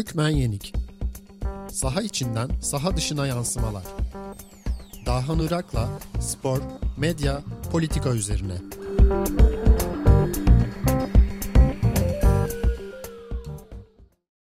Hükmen 0.00 0.28
Yenik 0.28 0.72
Saha 1.72 2.02
içinden 2.02 2.50
saha 2.62 2.96
dışına 2.96 3.26
yansımalar. 3.26 3.82
Dahan 5.06 5.38
Irak'la 5.38 6.00
spor, 6.20 6.58
medya, 6.98 7.42
politika 7.72 8.14
üzerine. 8.14 8.56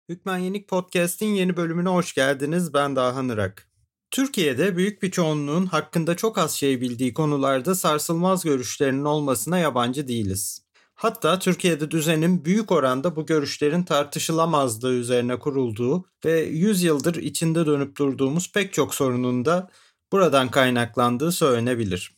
Hükmen 0.08 0.38
Yenik 0.38 0.68
Podcast'in 0.68 1.34
yeni 1.34 1.56
bölümüne 1.56 1.88
hoş 1.88 2.14
geldiniz. 2.14 2.74
Ben 2.74 2.96
Dahan 2.96 3.28
Irak. 3.28 3.68
Türkiye'de 4.10 4.76
büyük 4.76 5.02
bir 5.02 5.10
çoğunluğun 5.10 5.66
hakkında 5.66 6.16
çok 6.16 6.38
az 6.38 6.52
şey 6.52 6.80
bildiği 6.80 7.14
konularda 7.14 7.74
sarsılmaz 7.74 8.44
görüşlerinin 8.44 9.04
olmasına 9.04 9.58
yabancı 9.58 10.08
değiliz. 10.08 10.62
Hatta 10.94 11.38
Türkiye'de 11.38 11.90
düzenin 11.90 12.44
büyük 12.44 12.72
oranda 12.72 13.16
bu 13.16 13.26
görüşlerin 13.26 13.82
tartışılamazlığı 13.82 14.92
üzerine 14.92 15.38
kurulduğu 15.38 16.04
ve 16.24 16.40
100 16.40 16.82
yıldır 16.82 17.14
içinde 17.14 17.66
dönüp 17.66 17.96
durduğumuz 17.96 18.52
pek 18.52 18.72
çok 18.72 18.94
sorunun 18.94 19.44
da 19.44 19.70
buradan 20.12 20.50
kaynaklandığı 20.50 21.32
söylenebilir. 21.32 22.16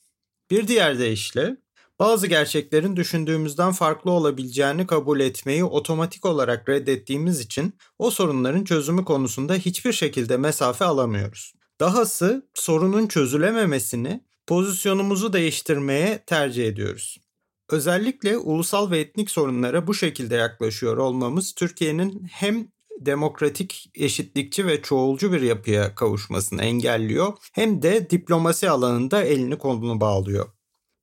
Bir 0.50 0.68
diğer 0.68 0.98
deyişle 0.98 1.56
bazı 1.98 2.26
gerçeklerin 2.26 2.96
düşündüğümüzden 2.96 3.72
farklı 3.72 4.10
olabileceğini 4.10 4.86
kabul 4.86 5.20
etmeyi 5.20 5.64
otomatik 5.64 6.26
olarak 6.26 6.68
reddettiğimiz 6.68 7.40
için 7.40 7.74
o 7.98 8.10
sorunların 8.10 8.64
çözümü 8.64 9.04
konusunda 9.04 9.54
hiçbir 9.54 9.92
şekilde 9.92 10.36
mesafe 10.36 10.84
alamıyoruz. 10.84 11.54
Dahası 11.80 12.48
sorunun 12.54 13.06
çözülememesini 13.06 14.24
pozisyonumuzu 14.46 15.32
değiştirmeye 15.32 16.24
tercih 16.26 16.66
ediyoruz. 16.66 17.23
Özellikle 17.70 18.38
ulusal 18.38 18.90
ve 18.90 18.98
etnik 18.98 19.30
sorunlara 19.30 19.86
bu 19.86 19.94
şekilde 19.94 20.34
yaklaşıyor 20.34 20.96
olmamız 20.96 21.54
Türkiye'nin 21.54 22.26
hem 22.30 22.68
demokratik, 23.00 23.90
eşitlikçi 23.94 24.66
ve 24.66 24.82
çoğulcu 24.82 25.32
bir 25.32 25.40
yapıya 25.40 25.94
kavuşmasını 25.94 26.62
engelliyor 26.62 27.32
hem 27.52 27.82
de 27.82 28.10
diplomasi 28.10 28.70
alanında 28.70 29.22
elini 29.22 29.58
kolunu 29.58 30.00
bağlıyor. 30.00 30.46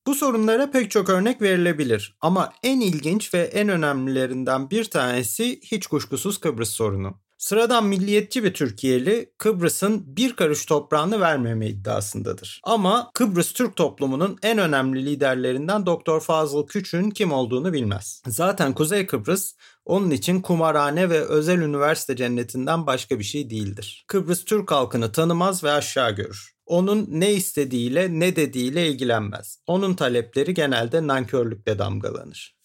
Bu 0.08 0.16
sorunlara 0.16 0.72
pek 0.72 0.92
çok 0.92 1.10
örnek 1.10 1.42
verilebilir 1.42 2.18
ama 2.22 2.54
en 2.64 2.80
ilginç 2.80 3.34
ve 3.34 3.40
en 3.42 3.70
önemlilerinden 3.70 4.70
bir 4.70 4.86
tanesi 4.86 5.60
hiç 5.64 5.88
kuşkusuz 5.88 6.38
Kıbrıs 6.38 6.70
sorunu. 6.70 7.21
Sıradan 7.42 7.86
milliyetçi 7.86 8.44
bir 8.44 8.54
Türkiye'li 8.54 9.34
Kıbrıs'ın 9.38 10.04
bir 10.18 10.34
karış 10.34 10.66
toprağını 10.66 11.20
vermeme 11.20 11.68
iddiasındadır. 11.68 12.62
Ama 12.64 13.12
Kıbrıs 13.14 13.54
Türk 13.54 13.76
toplumunun 13.76 14.38
en 14.44 14.58
önemli 14.58 15.06
liderlerinden 15.06 15.86
Doktor 15.86 16.22
Fazıl 16.22 16.68
Küçük'ün 16.68 17.10
kim 17.10 17.32
olduğunu 17.32 17.74
bilmez. 17.74 18.22
Zaten 18.28 18.74
Kuzey 18.74 19.06
Kıbrıs 19.06 19.56
onun 19.86 20.12
için 20.12 20.42
kumarhane 20.42 21.10
ve 21.10 21.20
özel 21.20 21.58
üniversite 21.58 22.16
cennetinden 22.16 22.88
başka 22.88 23.20
bir 23.20 23.24
şey 23.24 23.50
değildir. 23.50 24.06
Kıbrıs 24.08 24.46
Türk 24.46 24.72
halkını 24.72 25.12
tanımaz 25.12 25.64
ve 25.64 25.72
aşağı 25.72 26.12
görür. 26.12 26.52
Onun 26.66 27.08
ne 27.10 27.34
istediğiyle 27.34 28.20
ne 28.20 28.36
dediğiyle 28.36 28.88
ilgilenmez. 28.88 29.58
Onun 29.68 29.94
talepleri 29.94 30.54
genelde 30.54 31.08
nankörlükle 31.08 31.80
damgalanır. 31.80 32.56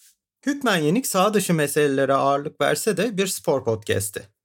Hükmen 0.47 0.77
Yenik 0.77 1.07
sağ 1.07 1.35
dışı 1.35 1.55
meselelere 1.55 2.15
ağırlık 2.15 2.61
verse 2.61 2.97
de 2.97 3.17
bir 3.19 3.27
spor 3.27 3.65
podcast'i. 3.65 4.36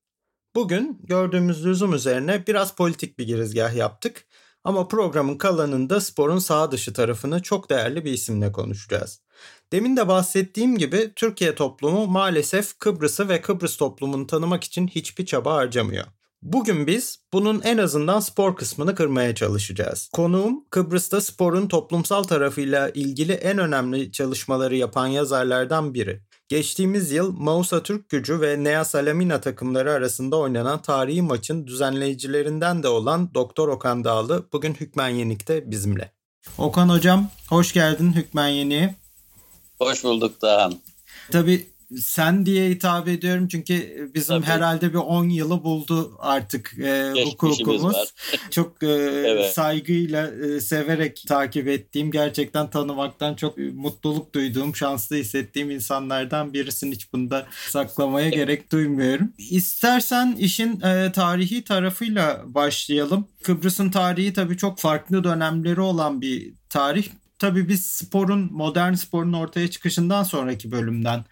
Bugün 0.56 1.00
gördüğümüz 1.04 1.66
lüzum 1.66 1.94
üzerine 1.94 2.48
biraz 2.48 2.76
politik 2.76 3.20
bir 3.20 3.28
girizgah 3.28 3.76
yaptık 3.76 4.26
ama 4.64 4.88
programın 4.88 5.38
kalanında 5.38 6.02
sporun 6.02 6.40
sağ 6.40 6.72
dışı 6.72 6.94
tarafını 6.94 7.42
çok 7.42 7.70
değerli 7.70 8.06
bir 8.06 8.12
isimle 8.12 8.52
konuşacağız. 8.52 9.22
Demin 9.72 9.98
de 9.98 10.08
bahsettiğim 10.08 10.78
gibi 10.78 11.12
Türkiye 11.16 11.56
toplumu 11.56 12.08
maalesef 12.08 12.80
Kıbrıs'ı 12.80 13.30
ve 13.30 13.42
Kıbrıs 13.42 13.78
toplumunu 13.78 14.28
tanımak 14.28 14.64
için 14.64 14.88
hiçbir 14.88 15.26
çaba 15.26 15.54
harcamıyor. 15.54 16.06
Bugün 16.42 16.88
biz 16.88 17.20
bunun 17.34 17.62
en 17.62 17.78
azından 17.78 18.20
spor 18.20 18.56
kısmını 18.56 18.96
kırmaya 18.96 19.36
çalışacağız. 19.36 20.10
Konuğum 20.14 20.66
Kıbrıs'ta 20.70 21.22
sporun 21.22 21.68
toplumsal 21.68 22.24
tarafıyla 22.24 22.90
ilgili 22.90 23.34
en 23.34 23.58
önemli 23.58 24.12
çalışmaları 24.12 24.76
yapan 24.76 25.08
yazarlardan 25.08 25.94
biri. 25.94 26.22
Geçtiğimiz 26.52 27.12
yıl 27.12 27.32
Mausa 27.38 27.84
Türk 27.84 28.10
Gücü 28.10 28.42
ve 28.42 28.64
Nea 28.64 28.86
Salamina 28.86 29.42
takımları 29.42 29.92
arasında 29.92 30.38
oynanan 30.38 30.82
tarihi 30.82 31.22
maçın 31.22 31.68
düzenleyicilerinden 31.68 32.84
de 32.84 32.88
olan 32.88 33.34
Doktor 33.34 33.68
Okan 33.68 34.04
Dağlı 34.04 34.46
bugün 34.54 34.74
Hükmen 34.74 35.10
Yenik'te 35.10 35.72
bizimle. 35.72 36.12
Okan 36.58 36.90
Hocam 36.90 37.30
hoş 37.50 37.74
geldin 37.74 38.14
Hükmen 38.14 38.48
Yenik'e. 38.48 38.96
Hoş 39.80 40.04
bulduk 40.04 40.42
Dağhan. 40.42 40.74
Tabii 41.32 41.68
sen 42.00 42.46
diye 42.46 42.70
hitap 42.70 43.08
ediyorum 43.08 43.48
çünkü 43.48 44.10
bizim 44.16 44.36
Tabii. 44.36 44.46
herhalde 44.46 44.90
bir 44.90 44.98
10 44.98 45.30
yılı 45.30 45.64
buldu 45.64 46.18
artık 46.20 46.80
e, 46.80 47.14
hukukumuz. 47.26 48.14
çok 48.52 48.84
e, 48.84 48.88
evet. 48.88 49.54
saygıyla 49.54 50.32
e, 50.32 50.60
severek 50.60 51.24
takip 51.28 51.68
ettiğim, 51.68 52.12
gerçekten 52.12 52.70
tanımaktan 52.70 53.36
çok 53.36 53.58
mutluluk 53.58 54.36
duyduğum, 54.36 54.76
şanslı 54.76 55.16
hissettiğim 55.16 55.72
insanlardan 55.72 56.54
birisin. 56.54 56.92
Hiç 56.92 57.14
bunda 57.14 57.48
saklamaya 57.70 58.28
evet. 58.28 58.36
gerek 58.36 58.72
duymuyorum. 58.72 59.34
İstersen 59.38 60.36
işin 60.40 60.82
e, 60.82 61.12
tarihi 61.12 61.64
tarafıyla 61.64 62.42
başlayalım. 62.46 63.28
Kıbrıs'ın 63.44 63.92
tarihi 63.92 64.34
tabii 64.34 64.58
çok 64.58 64.80
farklı 64.80 65.24
dönemleri 65.24 65.82
olan 65.82 66.22
bir 66.22 66.54
tarih. 66.70 67.08
Tabii 67.40 67.70
biz 67.70 67.86
sporun, 67.86 68.50
modern 68.52 68.94
sporun 68.94 69.34
ortaya 69.34 69.70
çıkışından 69.70 70.24
sonraki 70.24 70.72
bölümden 70.72 71.26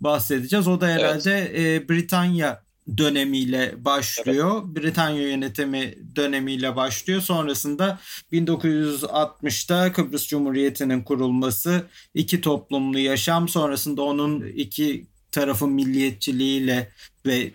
bahsedeceğiz. 0.00 0.68
O 0.68 0.80
da 0.80 0.86
herhalde 0.86 1.50
evet. 1.54 1.82
e, 1.82 1.88
Britanya 1.88 2.66
dönemiyle 2.98 3.84
başlıyor. 3.84 4.62
Evet. 4.64 4.76
Britanya 4.76 5.28
yönetimi 5.28 5.94
dönemiyle 6.16 6.76
başlıyor. 6.76 7.20
Sonrasında 7.20 7.98
1960'ta 8.32 9.92
Kıbrıs 9.92 10.26
Cumhuriyeti'nin 10.26 11.02
kurulması, 11.02 11.86
iki 12.14 12.40
toplumlu 12.40 12.98
yaşam, 12.98 13.48
sonrasında 13.48 14.02
onun 14.02 14.40
iki 14.40 15.06
tarafın 15.36 15.72
milliyetçiliğiyle 15.72 16.88
ve 17.26 17.50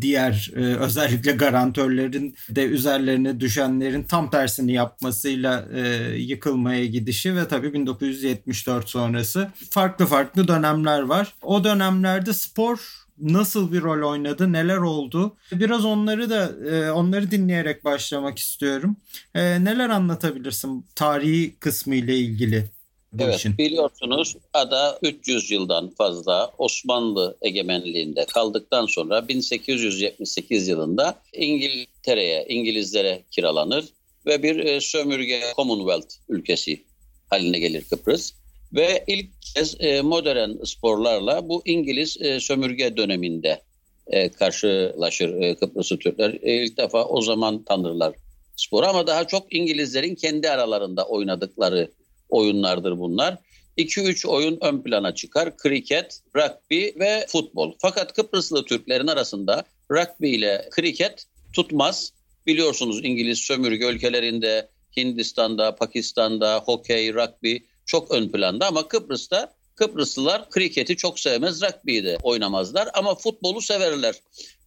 diğer 0.00 0.50
e, 0.56 0.60
özellikle 0.60 1.32
garantörlerin 1.32 2.36
de 2.50 2.64
üzerlerine 2.64 3.40
düşenlerin 3.40 4.02
tam 4.02 4.30
tersini 4.30 4.72
yapmasıyla 4.72 5.68
e, 5.74 5.80
yıkılmaya 6.16 6.86
gidişi 6.86 7.36
ve 7.36 7.48
tabii 7.48 7.72
1974 7.72 8.88
sonrası 8.88 9.48
farklı 9.70 10.06
farklı 10.06 10.48
dönemler 10.48 11.00
var. 11.00 11.34
O 11.42 11.64
dönemlerde 11.64 12.32
spor 12.32 13.06
nasıl 13.18 13.72
bir 13.72 13.82
rol 13.82 14.10
oynadı, 14.10 14.52
neler 14.52 14.76
oldu? 14.76 15.36
Biraz 15.52 15.84
onları 15.84 16.30
da 16.30 16.70
e, 16.70 16.90
onları 16.90 17.30
dinleyerek 17.30 17.84
başlamak 17.84 18.38
istiyorum. 18.38 18.96
E, 19.34 19.64
neler 19.64 19.88
anlatabilirsin 19.88 20.86
tarihi 20.94 21.56
kısmı 21.60 21.94
ile 21.94 22.16
ilgili? 22.16 22.75
Bu 23.18 23.22
evet, 23.22 23.36
işin. 23.36 23.58
Biliyorsunuz 23.58 24.36
ada 24.52 24.98
300 25.02 25.50
yıldan 25.50 25.90
fazla 25.90 26.52
Osmanlı 26.58 27.36
egemenliğinde 27.42 28.24
kaldıktan 28.24 28.86
sonra 28.86 29.28
1878 29.28 30.68
yılında 30.68 31.22
İngiltere'ye, 31.32 32.46
İngilizlere 32.48 33.22
kiralanır 33.30 33.84
ve 34.26 34.42
bir 34.42 34.58
e, 34.58 34.80
sömürge 34.80 35.40
Commonwealth 35.56 36.14
ülkesi 36.28 36.84
haline 37.30 37.58
gelir 37.58 37.84
Kıbrıs. 37.90 38.32
Ve 38.72 39.04
ilk 39.06 39.42
kez 39.54 39.76
e, 39.80 40.00
modern 40.00 40.64
sporlarla 40.64 41.48
bu 41.48 41.62
İngiliz 41.64 42.16
e, 42.20 42.40
sömürge 42.40 42.96
döneminde 42.96 43.62
karşılaşır 44.38 45.56
Kıbrıslı 45.56 45.98
Türkler. 45.98 46.30
İlk 46.42 46.76
defa 46.78 47.04
o 47.04 47.20
zaman 47.20 47.64
tanırlar 47.64 48.14
sporu 48.56 48.86
ama 48.86 49.06
daha 49.06 49.26
çok 49.26 49.54
İngilizlerin 49.54 50.14
kendi 50.14 50.50
aralarında 50.50 51.06
oynadıkları 51.06 51.90
oyunlardır 52.28 52.98
bunlar. 52.98 53.38
2-3 53.78 54.26
oyun 54.26 54.58
ön 54.60 54.82
plana 54.82 55.14
çıkar. 55.14 55.56
Kriket, 55.56 56.20
rugby 56.36 57.00
ve 57.00 57.26
futbol. 57.28 57.72
Fakat 57.78 58.12
Kıbrıslı 58.12 58.64
Türklerin 58.64 59.06
arasında 59.06 59.64
rugby 59.90 60.34
ile 60.34 60.68
kriket 60.70 61.26
tutmaz. 61.52 62.12
Biliyorsunuz 62.46 63.00
İngiliz 63.04 63.38
sömürge 63.38 63.86
ülkelerinde 63.86 64.68
Hindistan'da, 64.96 65.74
Pakistan'da 65.74 66.58
hokey, 66.58 67.14
rugby 67.14 67.56
çok 67.86 68.10
ön 68.10 68.28
planda 68.28 68.66
ama 68.66 68.88
Kıbrıs'ta 68.88 69.56
Kıbrıslılar 69.76 70.50
kriketi 70.50 70.96
çok 70.96 71.20
sevmez, 71.20 71.62
rugby'yi 71.62 72.04
de 72.04 72.18
oynamazlar 72.22 72.88
ama 72.94 73.14
futbolu 73.14 73.60
severler. 73.60 74.14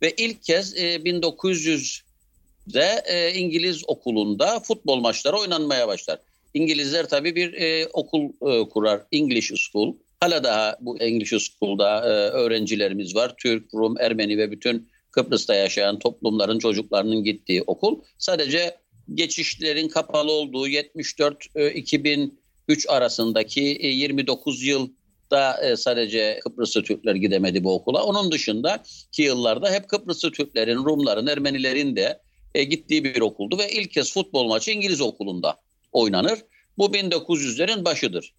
Ve 0.02 0.14
ilk 0.18 0.44
kez 0.44 0.78
e, 0.78 0.96
1900'de 0.96 3.04
e, 3.06 3.34
İngiliz 3.34 3.84
okulunda 3.88 4.60
futbol 4.60 5.00
maçları 5.00 5.38
oynanmaya 5.38 5.88
başlar. 5.88 6.20
İngilizler 6.60 7.10
tabii 7.10 7.36
bir 7.36 7.54
e, 7.54 7.88
okul 7.94 8.24
e, 8.24 8.70
kurar, 8.70 9.02
English 9.12 9.52
School. 9.56 9.96
Hala 10.20 10.44
daha 10.44 10.78
bu 10.82 10.98
English 10.98 11.30
School'da 11.30 12.00
e, 12.00 12.10
öğrencilerimiz 12.30 13.16
var. 13.16 13.34
Türk, 13.38 13.74
Rum, 13.74 13.96
Ermeni 14.00 14.38
ve 14.38 14.52
bütün 14.52 14.90
Kıbrıs'ta 15.12 15.56
yaşayan 15.56 16.00
toplumların 16.00 16.60
çocuklarının 16.60 17.24
gittiği 17.24 17.62
okul. 17.62 18.00
Sadece 18.18 18.78
geçişlerin 19.14 19.88
kapalı 19.88 20.32
olduğu 20.32 20.68
74-2003 20.68 22.30
e, 22.70 22.92
arasındaki 22.92 23.60
29 23.60 24.64
e, 24.64 24.66
yıl 24.66 24.90
da 25.32 25.62
e, 25.64 25.76
sadece 25.76 26.40
Kıbrıslı 26.44 26.84
Türkler 26.84 27.16
gidemedi 27.16 27.64
bu 27.64 27.74
okula. 27.74 28.04
Onun 28.04 28.32
dışında 28.32 28.84
ki 29.12 29.22
yıllarda 29.22 29.72
hep 29.72 29.88
Kıbrıslı 29.88 30.32
Türklerin, 30.32 30.86
Rumların, 30.86 31.28
Ermenilerin 31.28 31.96
de 31.96 32.20
gittiği 32.64 33.04
bir 33.04 33.22
okuldu 33.22 33.58
ve 33.58 33.72
ilk 33.72 33.92
kez 33.92 34.14
futbol 34.14 34.48
maçı 34.48 34.72
İngiliz 34.72 35.02
okulunda 35.02 35.58
oynanır. 35.92 36.40
Bu 36.78 36.86
1900'lerin 36.86 37.86
başıdır. 37.86 38.34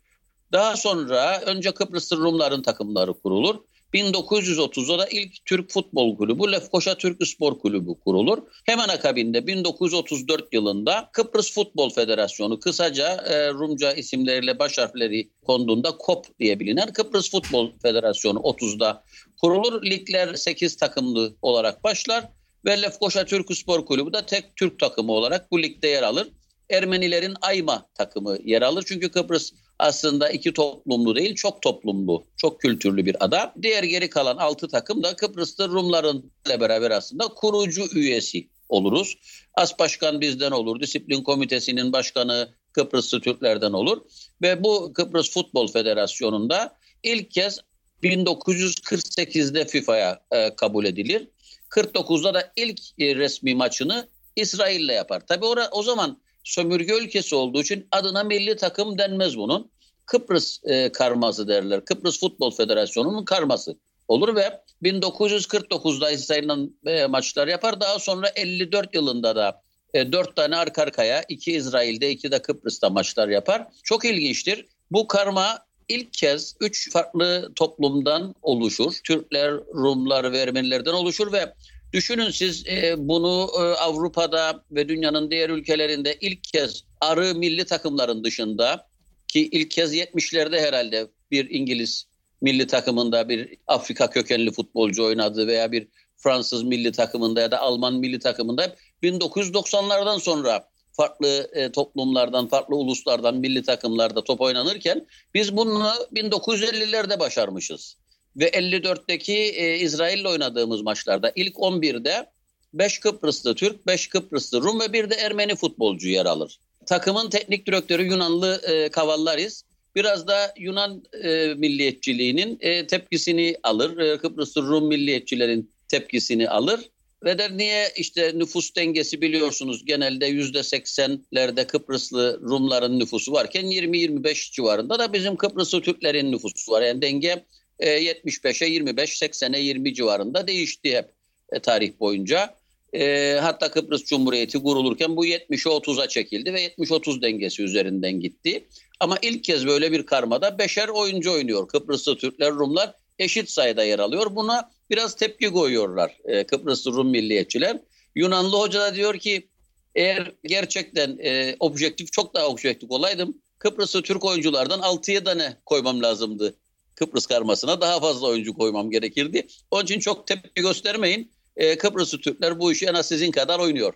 Daha 0.52 0.76
sonra 0.76 1.40
önce 1.40 1.72
Kıbrıslı 1.72 2.16
Rumların 2.16 2.62
takımları 2.62 3.12
kurulur. 3.12 3.56
1930'da 3.94 4.98
da 4.98 5.06
ilk 5.06 5.44
Türk 5.46 5.70
Futbol 5.70 6.16
Kulübü 6.16 6.52
Lefkoşa 6.52 6.94
Türk 6.94 7.26
Spor 7.26 7.58
Kulübü 7.58 7.90
kurulur. 8.04 8.38
Hemen 8.66 8.88
akabinde 8.88 9.46
1934 9.46 10.52
yılında 10.52 11.10
Kıbrıs 11.12 11.52
Futbol 11.52 11.90
Federasyonu 11.90 12.60
kısaca 12.60 13.08
e, 13.08 13.48
Rumca 13.48 13.92
isimleriyle 13.92 14.58
baş 14.58 14.78
harfleri 14.78 15.30
konduğunda 15.46 15.90
KOP 15.90 16.38
diye 16.38 16.60
bilinen 16.60 16.92
Kıbrıs 16.92 17.30
Futbol 17.30 17.70
Federasyonu 17.82 18.38
30'da 18.38 19.04
kurulur. 19.40 19.84
Ligler 19.84 20.34
8 20.34 20.76
takımlı 20.76 21.36
olarak 21.42 21.84
başlar 21.84 22.28
ve 22.64 22.82
Lefkoşa 22.82 23.24
Türk 23.24 23.56
Spor 23.56 23.86
Kulübü 23.86 24.12
de 24.12 24.26
tek 24.26 24.56
Türk 24.56 24.78
takımı 24.78 25.12
olarak 25.12 25.52
bu 25.52 25.62
ligde 25.62 25.88
yer 25.88 26.02
alır. 26.02 26.28
Ermenilerin 26.70 27.34
Ayma 27.42 27.88
takımı 27.94 28.36
yer 28.44 28.62
alır. 28.62 28.84
Çünkü 28.88 29.10
Kıbrıs 29.10 29.52
aslında 29.78 30.30
iki 30.30 30.52
toplumlu 30.52 31.16
değil 31.16 31.34
çok 31.34 31.62
toplumlu, 31.62 32.24
çok 32.36 32.60
kültürlü 32.60 33.06
bir 33.06 33.24
ada. 33.24 33.54
Diğer 33.62 33.82
geri 33.82 34.10
kalan 34.10 34.36
altı 34.36 34.68
takım 34.68 35.02
da 35.02 35.16
Kıbrıs'ta 35.16 35.68
Rumların 35.68 36.32
ile 36.46 36.60
beraber 36.60 36.90
aslında 36.90 37.28
kurucu 37.28 37.86
üyesi 37.94 38.48
oluruz. 38.68 39.16
As 39.54 39.78
başkan 39.78 40.20
bizden 40.20 40.50
olur, 40.50 40.80
disiplin 40.80 41.22
komitesinin 41.22 41.92
başkanı 41.92 42.54
Kıbrıslı 42.72 43.20
Türklerden 43.20 43.72
olur. 43.72 44.00
Ve 44.42 44.64
bu 44.64 44.92
Kıbrıs 44.92 45.30
Futbol 45.30 45.68
Federasyonu'nda 45.68 46.76
ilk 47.02 47.30
kez 47.30 47.60
1948'de 48.02 49.64
FIFA'ya 49.64 50.20
e, 50.30 50.54
kabul 50.54 50.84
edilir. 50.84 51.28
49'da 51.70 52.34
da 52.34 52.52
ilk 52.56 52.80
e, 52.98 53.16
resmi 53.16 53.54
maçını 53.54 54.08
İsrail'le 54.36 54.92
yapar. 54.92 55.26
Tabi 55.26 55.44
o 55.72 55.82
zaman 55.82 56.20
sömürge 56.44 56.94
ülkesi 56.94 57.34
olduğu 57.34 57.60
için 57.60 57.88
adına 57.90 58.24
milli 58.24 58.56
takım 58.56 58.98
denmez 58.98 59.36
bunun. 59.36 59.70
Kıbrıs 60.06 60.60
e, 60.64 60.92
karması 60.92 61.48
derler. 61.48 61.84
Kıbrıs 61.84 62.20
Futbol 62.20 62.50
Federasyonu'nun 62.50 63.24
karması 63.24 63.76
olur 64.08 64.36
ve 64.36 64.60
1949'da 64.82 66.10
İsrail'in 66.10 66.78
e, 66.86 67.06
maçlar 67.06 67.48
yapar. 67.48 67.80
Daha 67.80 67.98
sonra 67.98 68.28
54 68.28 68.94
yılında 68.94 69.36
da 69.36 69.62
e, 69.94 70.12
4 70.12 70.36
tane 70.36 70.56
arka 70.56 70.82
arkaya 70.82 71.24
iki 71.28 71.52
İsrail'de 71.52 72.10
iki 72.10 72.32
de 72.32 72.42
Kıbrıs'ta 72.42 72.90
maçlar 72.90 73.28
yapar. 73.28 73.66
Çok 73.84 74.04
ilginçtir. 74.04 74.66
Bu 74.90 75.06
karma 75.06 75.58
ilk 75.88 76.12
kez 76.12 76.54
üç 76.60 76.92
farklı 76.92 77.52
toplumdan 77.54 78.34
oluşur. 78.42 78.92
Türkler, 79.04 79.52
Rumlar 79.52 80.32
ve 80.32 80.38
Ermenilerden 80.38 80.92
oluşur 80.92 81.32
ve 81.32 81.54
Düşünün 81.92 82.30
siz 82.30 82.66
e, 82.66 82.94
bunu 82.98 83.50
e, 83.58 83.60
Avrupa'da 83.60 84.64
ve 84.70 84.88
dünyanın 84.88 85.30
diğer 85.30 85.50
ülkelerinde 85.50 86.16
ilk 86.20 86.44
kez 86.44 86.84
arı 87.00 87.34
milli 87.34 87.64
takımların 87.64 88.24
dışında 88.24 88.86
ki 89.28 89.48
ilk 89.52 89.70
kez 89.70 89.94
70'lerde 89.94 90.60
herhalde 90.60 91.06
bir 91.30 91.50
İngiliz 91.50 92.06
milli 92.40 92.66
takımında 92.66 93.28
bir 93.28 93.56
Afrika 93.66 94.10
kökenli 94.10 94.52
futbolcu 94.52 95.04
oynadı 95.04 95.46
veya 95.46 95.72
bir 95.72 95.88
Fransız 96.16 96.62
milli 96.62 96.92
takımında 96.92 97.40
ya 97.40 97.50
da 97.50 97.60
Alman 97.60 97.94
milli 97.94 98.18
takımında 98.18 98.76
1990'lardan 99.02 100.20
sonra 100.20 100.68
farklı 100.92 101.50
e, 101.52 101.72
toplumlardan, 101.72 102.48
farklı 102.48 102.76
uluslardan 102.76 103.36
milli 103.36 103.62
takımlarda 103.62 104.24
top 104.24 104.40
oynanırken 104.40 105.06
biz 105.34 105.56
bunu 105.56 105.92
1950'lerde 106.14 107.18
başarmışız. 107.20 107.96
Ve 108.36 108.48
54'teki 108.48 109.36
e, 109.36 109.78
İsrail'le 109.78 110.24
oynadığımız 110.24 110.82
maçlarda 110.82 111.32
ilk 111.36 111.54
11'de 111.54 112.30
5 112.74 112.98
Kıbrıslı 112.98 113.54
Türk, 113.54 113.86
5 113.86 114.08
Kıbrıslı 114.08 114.62
Rum 114.62 114.80
ve 114.80 114.92
bir 114.92 115.10
de 115.10 115.14
Ermeni 115.14 115.56
futbolcu 115.56 116.08
yer 116.08 116.26
alır. 116.26 116.58
Takımın 116.86 117.30
teknik 117.30 117.66
direktörü 117.66 118.04
Yunanlı 118.04 118.60
e, 118.68 118.88
Kavallaris 118.88 119.62
biraz 119.96 120.26
da 120.26 120.54
Yunan 120.58 121.04
e, 121.24 121.54
milliyetçiliğinin 121.54 122.58
e, 122.60 122.86
tepkisini 122.86 123.56
alır. 123.62 123.98
E, 123.98 124.18
Kıbrıslı 124.18 124.62
Rum 124.62 124.86
milliyetçilerin 124.88 125.70
tepkisini 125.88 126.48
alır. 126.48 126.80
Ve 127.24 127.38
der 127.38 127.56
niye 127.56 127.92
işte 127.96 128.32
nüfus 128.34 128.76
dengesi 128.76 129.20
biliyorsunuz 129.20 129.84
genelde 129.84 130.26
yüzde 130.26 130.62
seksenlerde 130.62 131.66
Kıbrıslı 131.66 132.40
Rumların 132.42 132.98
nüfusu 132.98 133.32
varken 133.32 133.64
20-25 133.64 134.52
civarında 134.52 134.98
da 134.98 135.12
bizim 135.12 135.36
Kıbrıslı 135.36 135.80
Türklerin 135.80 136.32
nüfusu 136.32 136.72
var. 136.72 136.82
Yani 136.82 137.02
denge 137.02 137.44
75'e 137.86 138.68
25, 138.68 139.22
80'e 139.22 139.60
20 139.60 139.94
civarında 139.94 140.46
değişti 140.46 140.96
hep 140.96 141.10
e, 141.52 141.60
tarih 141.60 141.92
boyunca. 142.00 142.54
E, 142.92 143.36
hatta 143.40 143.70
Kıbrıs 143.70 144.04
Cumhuriyeti 144.04 144.62
kurulurken 144.62 145.16
bu 145.16 145.26
70'e 145.26 145.72
30'a 145.72 146.08
çekildi 146.08 146.54
ve 146.54 146.66
70-30 146.66 147.22
dengesi 147.22 147.62
üzerinden 147.62 148.20
gitti. 148.20 148.68
Ama 149.00 149.16
ilk 149.22 149.44
kez 149.44 149.66
böyle 149.66 149.92
bir 149.92 150.06
karmada 150.06 150.58
beşer 150.58 150.88
oyuncu 150.88 151.32
oynuyor. 151.32 151.68
Kıbrıslı 151.68 152.16
Türkler, 152.16 152.52
Rumlar 152.52 152.94
eşit 153.18 153.50
sayıda 153.50 153.84
yer 153.84 153.98
alıyor. 153.98 154.36
Buna 154.36 154.70
biraz 154.90 155.16
tepki 155.16 155.50
koyuyorlar 155.50 156.18
e, 156.24 156.46
Kıbrıslı 156.46 156.92
Rum 156.92 157.08
milliyetçiler. 157.08 157.78
Yunanlı 158.14 158.56
hoca 158.56 158.80
da 158.80 158.94
diyor 158.94 159.18
ki 159.18 159.48
eğer 159.94 160.32
gerçekten 160.44 161.18
e, 161.22 161.56
objektif 161.60 162.12
çok 162.12 162.34
daha 162.34 162.48
objektif 162.48 162.90
olaydım 162.90 163.34
Kıbrıslı 163.58 164.02
Türk 164.02 164.24
oyunculardan 164.24 164.80
6'ya 164.80 165.24
tane 165.24 165.56
koymam 165.66 166.02
lazımdı 166.02 166.54
Kıbrıs 167.00 167.26
karmasına 167.26 167.80
daha 167.80 168.00
fazla 168.00 168.26
oyuncu 168.26 168.54
koymam 168.54 168.90
gerekirdi. 168.90 169.46
Onun 169.70 169.84
için 169.84 170.00
çok 170.00 170.26
tepki 170.26 170.62
göstermeyin. 170.62 171.32
Ee, 171.56 171.78
Kıbrıslı 171.78 172.20
Türkler 172.20 172.58
bu 172.58 172.72
işi 172.72 172.86
en 172.86 172.94
az 172.94 173.08
sizin 173.08 173.30
kadar 173.30 173.58
oynuyor 173.58 173.94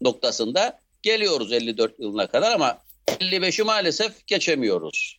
noktasında. 0.00 0.80
Geliyoruz 1.02 1.52
54 1.52 2.00
yılına 2.00 2.26
kadar 2.26 2.52
ama 2.52 2.78
55'i 3.06 3.64
maalesef 3.64 4.26
geçemiyoruz. 4.26 5.18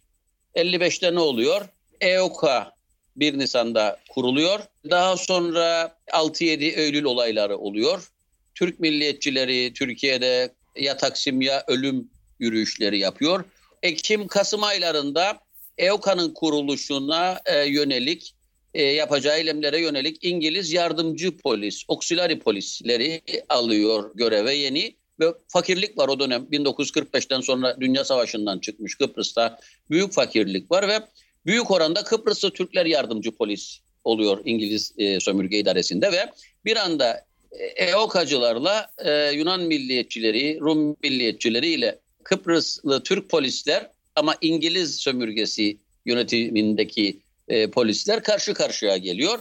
55'te 0.55 1.15
ne 1.15 1.19
oluyor? 1.19 1.65
EOKA 2.01 2.71
1 3.15 3.37
Nisan'da 3.37 3.99
kuruluyor. 4.09 4.59
Daha 4.89 5.17
sonra 5.17 5.97
6-7 6.07 6.63
Eylül 6.63 7.03
olayları 7.03 7.57
oluyor. 7.57 8.11
Türk 8.55 8.79
milliyetçileri 8.79 9.73
Türkiye'de 9.73 10.53
ya 10.75 10.97
Taksim 10.97 11.41
ya 11.41 11.63
ölüm 11.67 12.09
yürüyüşleri 12.39 12.99
yapıyor. 12.99 13.45
Ekim-Kasım 13.83 14.63
aylarında 14.63 15.39
EOKA'nın 15.79 16.33
kuruluşuna 16.33 17.41
e, 17.45 17.65
yönelik 17.65 18.35
e, 18.73 18.83
yapacağı 18.83 19.37
eylemlere 19.37 19.81
yönelik 19.81 20.17
İngiliz 20.21 20.73
yardımcı 20.73 21.37
polis, 21.37 21.83
oksileri 21.87 22.39
polisleri 22.39 23.21
alıyor 23.49 24.11
göreve 24.15 24.55
yeni 24.55 24.95
ve 25.19 25.25
fakirlik 25.47 25.97
var. 25.97 26.07
O 26.07 26.19
dönem 26.19 26.47
1945'ten 26.51 27.41
sonra 27.41 27.77
Dünya 27.79 28.03
Savaşı'ndan 28.03 28.59
çıkmış 28.59 28.95
Kıbrıs'ta 28.95 29.59
büyük 29.89 30.13
fakirlik 30.13 30.71
var 30.71 30.87
ve 30.87 30.99
büyük 31.45 31.71
oranda 31.71 32.03
Kıbrıslı 32.03 32.51
Türkler 32.51 32.85
yardımcı 32.85 33.31
polis 33.31 33.79
oluyor 34.03 34.41
İngiliz 34.45 34.93
e, 34.97 35.19
sömürge 35.19 35.59
idaresinde 35.59 36.11
ve 36.11 36.31
bir 36.65 36.77
anda 36.77 37.25
e, 37.51 37.65
EOKA'cılarla 37.65 38.89
e, 38.97 39.31
Yunan 39.31 39.61
milliyetçileri, 39.61 40.59
Rum 40.59 40.95
milliyetçileri 41.03 41.67
ile 41.67 41.99
Kıbrıslı 42.23 43.03
Türk 43.03 43.29
polisler 43.29 43.89
ama 44.19 44.35
İngiliz 44.41 44.95
sömürgesi 44.95 45.77
yönetimindeki 46.05 47.19
e, 47.47 47.69
polisler 47.69 48.23
karşı 48.23 48.53
karşıya 48.53 48.97
geliyor. 48.97 49.39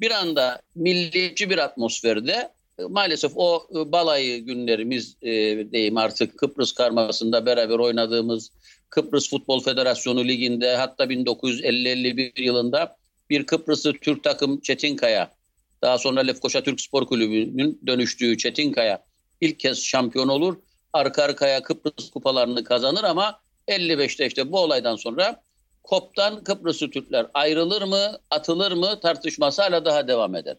Bir 0.00 0.10
anda 0.10 0.62
milliyetçi 0.74 1.50
bir 1.50 1.58
atmosferde 1.58 2.52
e, 2.78 2.82
maalesef 2.82 3.32
o 3.34 3.66
e, 3.74 3.92
balayı 3.92 4.44
günlerimiz 4.44 5.16
e, 5.22 5.32
diyeyim 5.72 5.96
artık 5.96 6.38
Kıbrıs 6.38 6.72
karmasında 6.72 7.46
beraber 7.46 7.78
oynadığımız 7.78 8.50
Kıbrıs 8.90 9.30
Futbol 9.30 9.62
Federasyonu 9.62 10.24
Ligi'nde 10.24 10.76
hatta 10.76 11.04
1950-51 11.04 12.42
yılında 12.42 12.96
bir 13.30 13.46
Kıbrıslı 13.46 13.92
Türk 13.92 14.24
takım 14.24 14.60
Çetinkaya 14.60 15.36
daha 15.82 15.98
sonra 15.98 16.20
Lefkoşa 16.20 16.62
Türk 16.62 16.80
Spor 16.80 17.06
Kulübü'nün 17.06 17.80
dönüştüğü 17.86 18.38
Çetinkaya 18.38 19.04
ilk 19.40 19.60
kez 19.60 19.82
şampiyon 19.82 20.28
olur. 20.28 20.56
Arka 20.92 21.22
arkaya 21.22 21.62
Kıbrıs 21.62 22.10
kupalarını 22.10 22.64
kazanır 22.64 23.04
ama 23.04 23.40
55'te 23.68 24.26
işte 24.26 24.52
bu 24.52 24.58
olaydan 24.58 24.96
sonra 24.96 25.42
KOP'tan 25.82 26.44
Kıbrıslı 26.44 26.90
Türkler 26.90 27.26
ayrılır 27.34 27.82
mı, 27.82 28.18
atılır 28.30 28.72
mı 28.72 29.00
tartışması 29.00 29.62
hala 29.62 29.84
daha 29.84 30.08
devam 30.08 30.34
eder. 30.34 30.56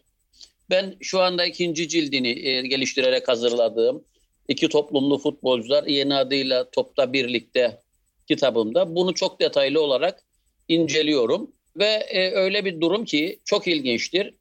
Ben 0.70 0.96
şu 1.00 1.20
anda 1.20 1.46
ikinci 1.46 1.88
cildini 1.88 2.48
e, 2.48 2.62
geliştirerek 2.62 3.28
hazırladığım 3.28 4.04
iki 4.48 4.68
toplumlu 4.68 5.18
futbolcular 5.18 5.84
yeni 5.84 6.14
adıyla 6.14 6.70
Topta 6.70 7.12
Birlikte 7.12 7.80
kitabımda 8.28 8.94
bunu 8.94 9.14
çok 9.14 9.40
detaylı 9.40 9.82
olarak 9.82 10.24
inceliyorum. 10.68 11.50
Ve 11.76 12.06
e, 12.08 12.30
öyle 12.30 12.64
bir 12.64 12.80
durum 12.80 13.04
ki 13.04 13.38
çok 13.44 13.68
ilginçtir. 13.68 14.34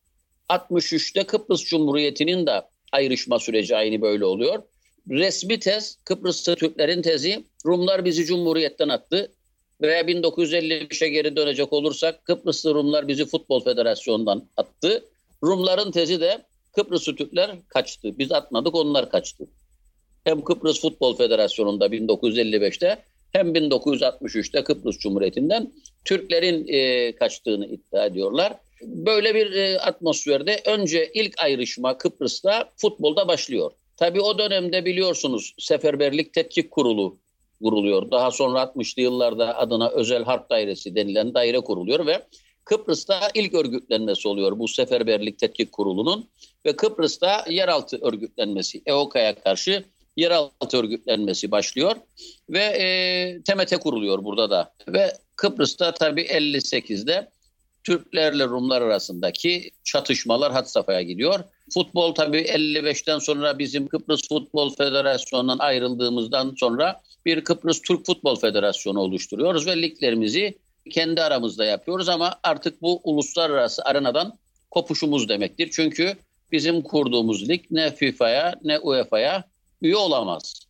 63'te 0.50 1.24
Kıbrıs 1.24 1.66
Cumhuriyeti'nin 1.66 2.46
de 2.46 2.62
ayrışma 2.92 3.40
süreci 3.40 3.76
aynı 3.76 4.02
böyle 4.02 4.26
oluyor. 4.26 4.64
Resmi 5.10 5.60
tez 5.60 5.98
Kıbrıslı 6.06 6.56
Türklerin 6.56 7.02
tezi 7.02 7.44
Rumlar 7.66 8.06
bizi 8.06 8.26
Cumhuriyet'ten 8.26 8.90
attı. 8.90 9.32
Veya 9.82 10.02
1955'e 10.02 11.10
geri 11.10 11.36
dönecek 11.36 11.74
olursak 11.74 12.26
Kıbrıslı 12.26 12.74
Rumlar 12.74 13.08
bizi 13.08 13.26
Futbol 13.26 13.64
Federasyonu'ndan 13.64 14.48
attı. 14.58 15.06
Rumların 15.44 15.92
tezi 15.92 16.22
de 16.22 16.42
Kıbrıslı 16.76 17.16
Türkler 17.16 17.52
kaçtı. 17.68 18.20
Biz 18.20 18.32
atmadık 18.32 18.76
onlar 18.76 19.10
kaçtı. 19.10 19.48
Hem 20.24 20.44
Kıbrıs 20.44 20.82
Futbol 20.82 21.18
Federasyonu'nda 21.18 21.86
1955'te 21.86 22.98
hem 23.32 23.56
1963'te 23.56 24.64
Kıbrıs 24.64 24.98
Cumhuriyeti'nden 25.00 25.72
Türklerin 26.06 26.68
e, 26.68 27.12
kaçtığını 27.16 27.66
iddia 27.66 28.06
ediyorlar. 28.06 28.54
Böyle 28.82 29.36
bir 29.36 29.52
e, 29.52 29.80
atmosferde 29.80 30.62
önce 30.66 31.12
ilk 31.14 31.34
ayrışma 31.40 31.98
Kıbrıs'ta 31.98 32.70
futbolda 32.78 33.28
başlıyor. 33.28 33.72
Tabii 33.98 34.22
o 34.22 34.38
dönemde 34.38 34.86
biliyorsunuz 34.86 35.54
Seferberlik 35.60 36.34
Tetkik 36.34 36.72
Kurulu 36.72 37.18
kuruluyor. 37.64 38.12
Daha 38.12 38.32
sonra 38.32 38.60
60'lı 38.60 39.02
yıllarda 39.02 39.58
adına 39.58 39.90
Özel 39.90 40.24
Harp 40.24 40.50
Dairesi 40.50 40.96
denilen 40.96 41.34
daire 41.34 41.60
kuruluyor 41.60 42.06
ve 42.06 42.26
Kıbrıs'ta 42.66 43.20
ilk 43.34 43.54
örgütlenmesi 43.54 44.28
oluyor 44.28 44.60
bu 44.60 44.68
Seferberlik 44.68 45.40
Tetkik 45.40 45.72
Kurulu'nun 45.72 46.30
ve 46.66 46.76
Kıbrıs'ta 46.76 47.46
yeraltı 47.50 47.98
örgütlenmesi 48.02 48.82
EOKA'ya 48.86 49.36
karşı 49.36 49.84
yeraltı 50.18 50.78
örgütlenmesi 50.78 51.52
başlıyor 51.52 51.96
ve 52.50 52.60
e, 52.60 53.42
TMT 53.42 53.80
kuruluyor 53.80 54.24
burada 54.24 54.50
da 54.50 54.74
ve 54.88 55.14
Kıbrıs'ta 55.36 55.94
tabii 55.94 56.22
58'de 56.22 57.30
Türklerle 57.84 58.46
Rumlar 58.46 58.82
arasındaki 58.82 59.72
çatışmalar 59.84 60.52
had 60.52 60.66
safhaya 60.66 61.02
gidiyor. 61.02 61.40
Futbol 61.74 62.14
tabii 62.14 62.42
55'ten 62.42 63.20
sonra 63.20 63.60
bizim 63.60 63.88
Kıbrıs 63.88 64.30
Futbol 64.30 64.76
Federasyonu'ndan 64.76 65.58
ayrıldığımızdan 65.58 66.56
sonra 66.58 67.02
bir 67.26 67.44
Kıbrıs 67.44 67.82
Türk 67.82 68.06
Futbol 68.06 68.36
Federasyonu 68.36 69.00
oluşturuyoruz 69.00 69.68
ve 69.68 69.82
liglerimizi 69.82 70.58
kendi 70.90 71.22
aramızda 71.22 71.66
yapıyoruz 71.66 72.10
ama 72.10 72.40
artık 72.44 72.82
bu 72.82 73.02
uluslararası 73.04 73.84
arenadan 73.84 74.38
kopuşumuz 74.72 75.30
demektir. 75.30 75.70
Çünkü 75.72 76.18
bizim 76.52 76.82
kurduğumuz 76.82 77.50
lig 77.50 77.62
ne 77.72 77.96
FIFA'ya 77.96 78.56
ne 78.64 78.80
UEFA'ya 78.80 79.44
üye 79.82 79.96
olamaz. 79.96 80.68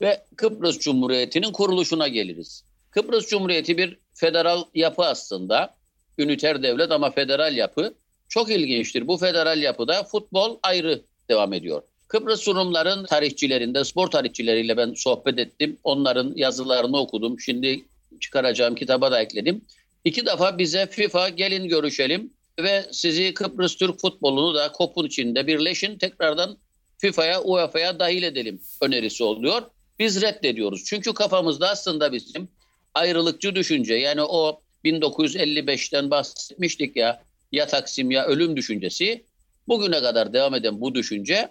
Ve 0.00 0.24
Kıbrıs 0.36 0.78
Cumhuriyeti'nin 0.78 1.52
kuruluşuna 1.52 2.08
geliriz. 2.08 2.64
Kıbrıs 2.90 3.26
Cumhuriyeti 3.26 3.78
bir 3.78 3.98
federal 4.14 4.64
yapı 4.74 5.04
aslında. 5.04 5.76
Üniter 6.18 6.62
devlet 6.62 6.90
ama 6.90 7.10
federal 7.10 7.56
yapı. 7.56 7.94
Çok 8.28 8.50
ilginçtir. 8.50 9.06
Bu 9.06 9.16
federal 9.16 9.62
yapıda 9.62 10.02
futbol 10.02 10.58
ayrı 10.62 11.02
devam 11.28 11.52
ediyor. 11.52 11.82
Kıbrıs 12.08 12.48
Rumların 12.48 13.06
tarihçilerinde, 13.06 13.84
spor 13.84 14.06
tarihçileriyle 14.06 14.76
ben 14.76 14.94
sohbet 14.94 15.38
ettim. 15.38 15.76
Onların 15.84 16.32
yazılarını 16.36 16.96
okudum. 16.96 17.40
Şimdi 17.40 17.84
çıkaracağım 18.20 18.74
kitaba 18.74 19.12
da 19.12 19.20
ekledim. 19.20 19.60
İki 20.04 20.26
defa 20.26 20.58
bize 20.58 20.86
FIFA 20.86 21.28
gelin 21.28 21.68
görüşelim 21.68 22.30
ve 22.58 22.84
sizi 22.92 23.34
Kıbrıs 23.34 23.76
Türk 23.76 24.00
futbolunu 24.00 24.54
da 24.54 24.72
kopun 24.72 25.06
içinde 25.06 25.46
birleşin 25.46 25.98
tekrardan 25.98 26.58
FIFA'ya, 26.98 27.42
UEFA'ya 27.42 27.98
dahil 27.98 28.22
edelim 28.22 28.60
önerisi 28.82 29.24
oluyor. 29.24 29.62
Biz 29.98 30.22
reddediyoruz. 30.22 30.84
Çünkü 30.84 31.14
kafamızda 31.14 31.70
aslında 31.70 32.12
bizim 32.12 32.48
ayrılıkçı 32.94 33.54
düşünce 33.54 33.94
yani 33.94 34.22
o 34.22 34.60
1955'ten 34.84 36.10
bahsetmiştik 36.10 36.96
ya 36.96 37.22
ya 37.56 37.66
Taksim 37.66 38.10
ya 38.10 38.26
ölüm 38.26 38.56
düşüncesi 38.56 39.24
bugüne 39.68 40.00
kadar 40.00 40.32
devam 40.32 40.54
eden 40.54 40.80
bu 40.80 40.94
düşünce 40.94 41.48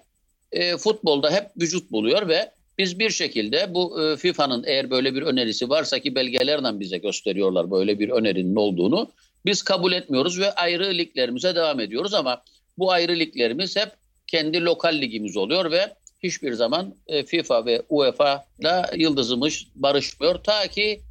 e, 0.51 0.77
futbolda 0.77 1.31
hep 1.31 1.45
vücut 1.61 1.91
buluyor 1.91 2.27
ve 2.27 2.51
biz 2.77 2.99
bir 2.99 3.09
şekilde 3.09 3.73
bu 3.73 4.03
e, 4.03 4.17
FIFA'nın 4.17 4.63
eğer 4.67 4.89
böyle 4.89 5.15
bir 5.15 5.21
önerisi 5.21 5.69
varsa 5.69 5.99
ki 5.99 6.15
belgelerle 6.15 6.79
bize 6.79 6.97
gösteriyorlar 6.97 7.71
böyle 7.71 7.99
bir 7.99 8.09
önerinin 8.09 8.55
olduğunu 8.55 9.11
biz 9.45 9.61
kabul 9.63 9.93
etmiyoruz 9.93 10.39
ve 10.39 10.51
ayrı 10.51 10.97
liglerimize 10.97 11.55
devam 11.55 11.79
ediyoruz 11.79 12.13
ama 12.13 12.43
bu 12.77 12.91
ayrı 12.91 13.19
liglerimiz 13.19 13.75
hep 13.75 13.89
kendi 14.27 14.61
lokal 14.61 15.01
ligimiz 15.01 15.37
oluyor 15.37 15.71
ve 15.71 15.93
hiçbir 16.23 16.53
zaman 16.53 16.95
e, 17.07 17.23
FIFA 17.23 17.65
ve 17.65 17.81
UEFA 17.89 18.45
ile 18.59 18.81
yıldızımız 18.95 19.67
barışmıyor 19.75 20.35
ta 20.35 20.67
ki 20.67 21.01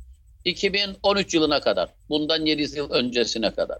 2013 0.44 1.34
yılına 1.34 1.60
kadar. 1.60 1.88
Bundan 2.08 2.46
7 2.46 2.76
yıl 2.76 2.90
öncesine 2.90 3.50
kadar. 3.50 3.78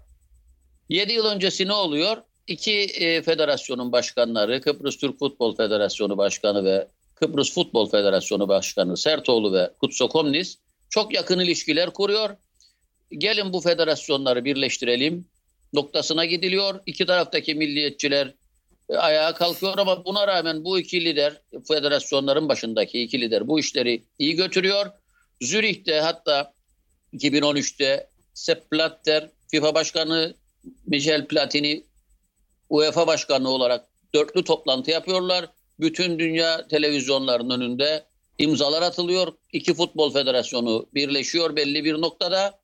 7 0.89 1.13
yıl 1.13 1.25
öncesi 1.25 1.67
ne 1.67 1.73
oluyor? 1.73 2.17
İki 2.47 2.73
e, 2.81 3.21
federasyonun 3.21 3.91
başkanları, 3.91 4.61
Kıbrıs 4.61 4.97
Türk 4.97 5.19
Futbol 5.19 5.55
Federasyonu 5.55 6.17
Başkanı 6.17 6.65
ve 6.65 6.87
Kıbrıs 7.15 7.53
Futbol 7.53 7.89
Federasyonu 7.89 8.47
Başkanı 8.47 8.97
Sertoğlu 8.97 9.53
ve 9.53 9.71
Kutso 9.79 10.07
Komnis 10.09 10.57
çok 10.89 11.13
yakın 11.13 11.39
ilişkiler 11.39 11.89
kuruyor. 11.89 12.29
Gelin 13.11 13.53
bu 13.53 13.61
federasyonları 13.61 14.45
birleştirelim 14.45 15.25
noktasına 15.73 16.25
gidiliyor. 16.25 16.79
İki 16.85 17.05
taraftaki 17.05 17.55
milliyetçiler 17.55 18.33
e, 18.89 18.95
ayağa 18.95 19.33
kalkıyor 19.33 19.77
ama 19.77 20.05
buna 20.05 20.27
rağmen 20.27 20.63
bu 20.63 20.79
iki 20.79 21.05
lider, 21.05 21.41
federasyonların 21.67 22.49
başındaki 22.49 23.01
iki 23.01 23.21
lider 23.21 23.47
bu 23.47 23.59
işleri 23.59 24.03
iyi 24.19 24.35
götürüyor. 24.35 24.85
Zürih'te 25.41 25.99
hatta 25.99 26.53
2013'te 27.13 28.07
Sepp 28.33 28.71
Blatter, 28.71 29.29
FIFA 29.51 29.75
Başkanı 29.75 30.35
Michel 30.87 31.27
Platini 31.27 31.83
UEFA 32.69 33.07
Başkanı 33.07 33.49
olarak 33.49 33.87
dörtlü 34.13 34.43
toplantı 34.43 34.91
yapıyorlar. 34.91 35.49
Bütün 35.79 36.19
dünya 36.19 36.67
televizyonlarının 36.67 37.61
önünde 37.61 38.05
imzalar 38.37 38.81
atılıyor. 38.81 39.33
İki 39.53 39.73
futbol 39.73 40.13
federasyonu 40.13 40.85
birleşiyor 40.93 41.55
belli 41.55 41.83
bir 41.83 41.93
noktada. 41.93 42.59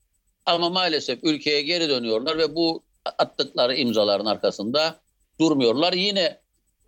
Ama 0.46 0.70
maalesef 0.70 1.18
ülkeye 1.22 1.62
geri 1.62 1.88
dönüyorlar 1.88 2.38
ve 2.38 2.54
bu 2.54 2.82
attıkları 3.18 3.74
imzaların 3.74 4.26
arkasında 4.26 5.00
durmuyorlar. 5.40 5.92
Yine 5.92 6.38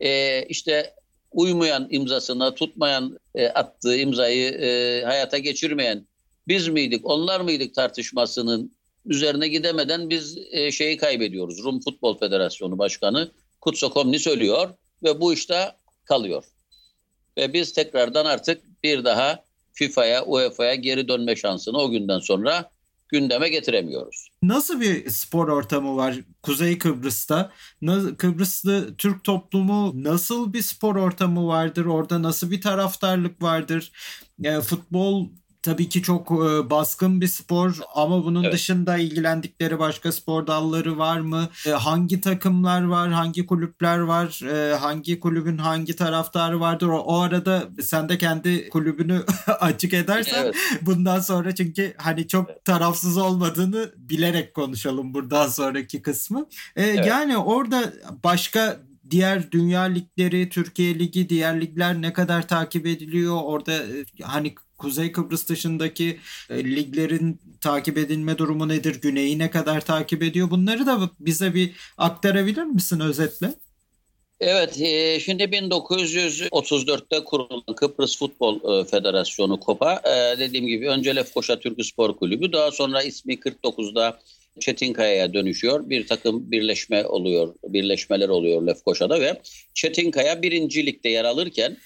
e, 0.00 0.42
işte 0.42 0.94
uymayan 1.32 1.88
imzasına 1.90 2.54
tutmayan 2.54 3.18
e, 3.34 3.48
attığı 3.48 3.96
imzayı 3.96 4.50
e, 4.50 5.02
hayata 5.04 5.38
geçirmeyen 5.38 6.06
biz 6.48 6.68
miydik 6.68 7.00
onlar 7.04 7.40
mıydık 7.40 7.74
tartışmasının 7.74 8.72
üzerine 9.06 9.48
gidemeden 9.48 10.10
biz 10.10 10.38
e, 10.50 10.72
şeyi 10.72 10.96
kaybediyoruz. 10.96 11.64
Rum 11.64 11.80
Futbol 11.80 12.18
Federasyonu 12.18 12.78
Başkanı 12.78 13.30
Kutso 13.60 13.90
Komni 13.90 14.18
söylüyor 14.18 14.70
ve 15.02 15.20
bu 15.20 15.32
işte 15.32 15.72
kalıyor. 16.04 16.44
Ve 17.36 17.52
biz 17.52 17.72
tekrardan 17.72 18.24
artık 18.24 18.82
bir 18.82 19.04
daha 19.04 19.44
FIFA'ya, 19.72 20.24
UEFA'ya 20.24 20.74
geri 20.74 21.08
dönme 21.08 21.36
şansını 21.36 21.78
o 21.78 21.90
günden 21.90 22.18
sonra 22.18 22.70
gündeme 23.08 23.48
getiremiyoruz. 23.48 24.28
Nasıl 24.42 24.80
bir 24.80 25.10
spor 25.10 25.48
ortamı 25.48 25.96
var 25.96 26.16
Kuzey 26.42 26.78
Kıbrıs'ta? 26.78 27.52
Kıbrıslı 28.18 28.96
Türk 28.96 29.24
toplumu 29.24 29.92
nasıl 30.04 30.52
bir 30.52 30.62
spor 30.62 30.96
ortamı 30.96 31.46
vardır? 31.46 31.84
Orada 31.84 32.22
nasıl 32.22 32.50
bir 32.50 32.60
taraftarlık 32.60 33.42
vardır? 33.42 33.92
Yani 34.38 34.62
futbol 34.62 35.28
tabii 35.64 35.88
ki 35.88 36.02
çok 36.02 36.30
e, 36.30 36.70
baskın 36.70 37.20
bir 37.20 37.26
spor 37.26 37.78
ama 37.94 38.24
bunun 38.24 38.42
evet. 38.42 38.52
dışında 38.54 38.98
ilgilendikleri 38.98 39.78
başka 39.78 40.12
spor 40.12 40.46
dalları 40.46 40.98
var 40.98 41.20
mı? 41.20 41.48
E, 41.66 41.70
hangi 41.70 42.20
takımlar 42.20 42.84
var? 42.84 43.10
Hangi 43.10 43.46
kulüpler 43.46 43.98
var? 43.98 44.40
E, 44.42 44.74
hangi 44.74 45.20
kulübün 45.20 45.58
hangi 45.58 45.96
taraftarı 45.96 46.60
vardır? 46.60 46.88
O, 46.88 46.98
o 46.98 47.18
arada 47.18 47.68
sen 47.82 48.08
de 48.08 48.18
kendi 48.18 48.68
kulübünü 48.68 49.22
açık 49.60 49.94
edersen 49.94 50.44
evet. 50.44 50.54
bundan 50.82 51.20
sonra 51.20 51.54
çünkü 51.54 51.94
hani 51.96 52.28
çok 52.28 52.64
tarafsız 52.64 53.16
olmadığını 53.18 53.92
bilerek 53.96 54.54
konuşalım 54.54 55.14
buradan 55.14 55.48
sonraki 55.48 56.02
kısmı. 56.02 56.46
E, 56.76 56.82
evet. 56.82 57.06
Yani 57.06 57.36
orada 57.36 57.92
başka 58.24 58.80
diğer 59.10 59.50
dünya 59.50 59.82
ligleri, 59.82 60.48
Türkiye 60.48 60.98
Ligi, 60.98 61.28
diğer 61.28 61.60
ligler 61.60 62.02
ne 62.02 62.12
kadar 62.12 62.48
takip 62.48 62.86
ediliyor? 62.86 63.40
Orada 63.42 63.72
e, 63.72 64.04
hani 64.22 64.54
Kuzey 64.84 65.12
Kıbrıs 65.12 65.48
dışındaki 65.48 66.18
e, 66.50 66.64
liglerin 66.64 67.40
takip 67.60 67.98
edilme 67.98 68.38
durumu 68.38 68.68
nedir? 68.68 69.00
Güneyi 69.00 69.38
ne 69.38 69.50
kadar 69.50 69.80
takip 69.80 70.22
ediyor? 70.22 70.50
Bunları 70.50 70.86
da 70.86 71.10
bize 71.20 71.54
bir 71.54 71.70
aktarabilir 71.98 72.62
misin 72.62 73.00
özetle? 73.00 73.54
Evet, 74.40 74.80
e, 74.80 75.20
şimdi 75.20 75.42
1934'te 75.42 77.24
kurulan 77.24 77.74
Kıbrıs 77.76 78.18
Futbol 78.18 78.80
e, 78.80 78.84
Federasyonu 78.84 79.60
KOPA, 79.60 80.02
e, 80.04 80.38
dediğim 80.38 80.66
gibi 80.66 80.88
önce 80.88 81.16
Lefkoşa 81.16 81.58
Türk 81.58 81.84
Spor 81.84 82.16
Kulübü, 82.16 82.52
daha 82.52 82.70
sonra 82.70 83.02
ismi 83.02 83.34
49'da 83.34 84.20
Çetinkaya'ya 84.60 85.34
dönüşüyor. 85.34 85.90
Bir 85.90 86.06
takım 86.06 86.50
birleşme 86.50 87.06
oluyor, 87.06 87.54
birleşmeler 87.64 88.28
oluyor 88.28 88.62
Lefkoşa'da 88.66 89.20
ve 89.20 89.40
Çetinkaya 89.74 90.42
birinci 90.42 90.86
ligde 90.86 91.08
yer 91.08 91.24
alırken 91.24 91.76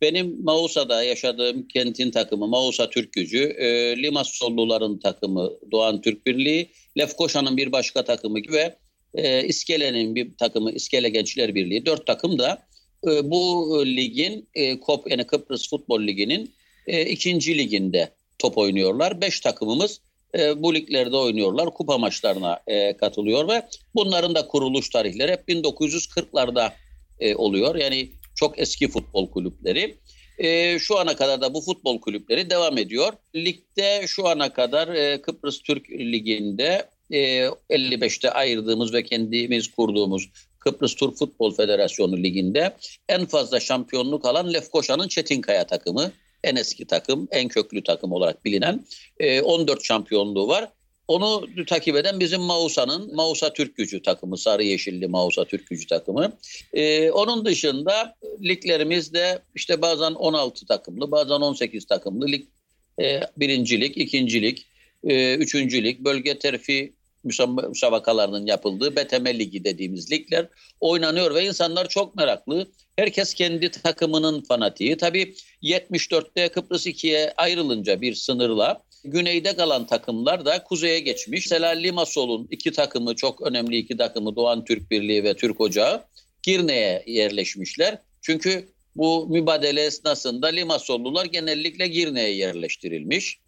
benim 0.00 0.44
Mausa'da 0.44 1.02
yaşadığım 1.02 1.68
kentin 1.68 2.10
takımı 2.10 2.46
Mausa 2.46 2.90
Türk 2.90 3.12
Gücü, 3.12 3.42
e, 3.42 3.96
Limassolluların 4.02 4.98
takımı 4.98 5.50
Doğan 5.70 6.00
Türk 6.00 6.26
Birliği, 6.26 6.70
Lefkoşa'nın 6.98 7.56
bir 7.56 7.72
başka 7.72 8.04
takımı 8.04 8.38
ve 8.48 8.76
e, 9.14 9.44
İskele'nin 9.44 10.14
bir 10.14 10.36
takımı 10.36 10.72
İskele 10.72 11.08
Gençler 11.08 11.54
Birliği. 11.54 11.86
Dört 11.86 12.06
takım 12.06 12.38
da 12.38 12.62
e, 13.06 13.30
bu 13.30 13.86
ligin, 13.86 14.48
e, 14.54 14.80
KOP 14.80 15.10
yani 15.10 15.24
Kıbrıs 15.26 15.70
Futbol 15.70 16.02
Ligi'nin 16.02 16.54
e, 16.86 17.02
ikinci 17.04 17.58
liginde 17.58 18.10
top 18.38 18.58
oynuyorlar. 18.58 19.20
Beş 19.20 19.40
takımımız 19.40 20.00
e, 20.38 20.62
bu 20.62 20.74
liglerde 20.74 21.16
oynuyorlar. 21.16 21.70
Kupa 21.70 21.98
maçlarına 21.98 22.60
e, 22.66 22.96
katılıyor 22.96 23.48
ve 23.48 23.62
bunların 23.94 24.34
da 24.34 24.46
kuruluş 24.46 24.90
tarihleri 24.90 25.32
hep 25.32 25.48
1940'larda 25.48 26.72
e, 27.20 27.34
oluyor. 27.34 27.74
Yani 27.74 28.08
çok 28.38 28.58
eski 28.58 28.88
futbol 28.88 29.30
kulüpleri. 29.30 29.98
E, 30.38 30.78
şu 30.78 30.98
ana 30.98 31.16
kadar 31.16 31.40
da 31.40 31.54
bu 31.54 31.60
futbol 31.60 32.00
kulüpleri 32.00 32.50
devam 32.50 32.78
ediyor. 32.78 33.12
Ligde 33.34 34.04
şu 34.06 34.28
ana 34.28 34.52
kadar 34.52 34.88
e, 34.88 35.22
Kıbrıs 35.22 35.62
Türk 35.62 35.90
Ligi'nde 35.90 36.88
e, 37.10 37.18
55'te 37.70 38.30
ayırdığımız 38.30 38.94
ve 38.94 39.02
kendimiz 39.02 39.68
kurduğumuz 39.70 40.28
Kıbrıs 40.58 40.94
Tur 40.94 41.16
Futbol 41.16 41.54
Federasyonu 41.54 42.16
Ligi'nde 42.16 42.76
en 43.08 43.26
fazla 43.26 43.60
şampiyonluk 43.60 44.24
alan 44.24 44.52
Lefkoşa'nın 44.52 45.08
Çetinkaya 45.08 45.66
takımı. 45.66 46.12
En 46.44 46.56
eski 46.56 46.86
takım, 46.86 47.28
en 47.30 47.48
köklü 47.48 47.82
takım 47.82 48.12
olarak 48.12 48.44
bilinen 48.44 48.86
14 49.42 49.80
e, 49.80 49.84
şampiyonluğu 49.84 50.48
var. 50.48 50.68
Onu 51.08 51.46
takip 51.66 51.96
eden 51.96 52.20
bizim 52.20 52.40
Mausa'nın 52.40 53.14
Mausa 53.14 53.52
Türk 53.52 53.76
Gücü 53.76 54.02
takımı, 54.02 54.38
Sarı 54.38 54.62
Yeşilli 54.62 55.08
Mausa 55.08 55.44
Türk 55.44 55.66
Gücü 55.66 55.86
takımı. 55.86 56.32
Ee, 56.72 57.10
onun 57.10 57.44
dışında 57.44 58.14
liglerimizde 58.42 59.42
işte 59.54 59.82
bazen 59.82 60.12
16 60.12 60.66
takımlı, 60.66 61.10
bazen 61.10 61.34
18 61.34 61.86
takımlı 61.86 62.26
lig, 62.26 62.44
e, 63.00 63.20
birincilik, 63.36 63.96
ikincilik, 63.96 64.66
e, 65.04 65.34
üçüncülük, 65.34 66.00
bölge 66.00 66.38
terfi 66.38 66.92
müsabakalarının 67.24 68.46
yapıldığı 68.46 68.96
BTM 68.96 69.26
Ligi 69.26 69.64
dediğimiz 69.64 70.12
ligler 70.12 70.48
oynanıyor 70.80 71.34
ve 71.34 71.46
insanlar 71.46 71.88
çok 71.88 72.16
meraklı. 72.16 72.68
Herkes 72.96 73.34
kendi 73.34 73.70
takımının 73.70 74.40
fanatiği. 74.40 74.96
Tabii 74.96 75.34
74'te 75.62 76.48
Kıbrıs 76.48 76.86
ikiye 76.86 77.32
ayrılınca 77.36 78.00
bir 78.00 78.14
sınırla 78.14 78.82
güneyde 79.10 79.56
kalan 79.56 79.86
takımlar 79.86 80.44
da 80.44 80.64
kuzeye 80.64 81.00
geçmiş. 81.00 81.46
Mesela 81.46 81.68
Limassol'un 81.70 82.48
iki 82.50 82.72
takımı 82.72 83.16
çok 83.16 83.42
önemli 83.42 83.76
iki 83.76 83.96
takımı 83.96 84.36
Doğan 84.36 84.64
Türk 84.64 84.90
Birliği 84.90 85.24
ve 85.24 85.34
Türk 85.34 85.60
Ocağı 85.60 86.04
Girne'ye 86.42 87.02
yerleşmişler. 87.06 87.98
Çünkü 88.22 88.68
bu 88.96 89.26
mübadele 89.30 89.82
esnasında 89.82 90.46
Limassollular 90.46 91.26
genellikle 91.26 91.86
Girne'ye 91.86 92.34
yerleştirilmiş. 92.34 93.38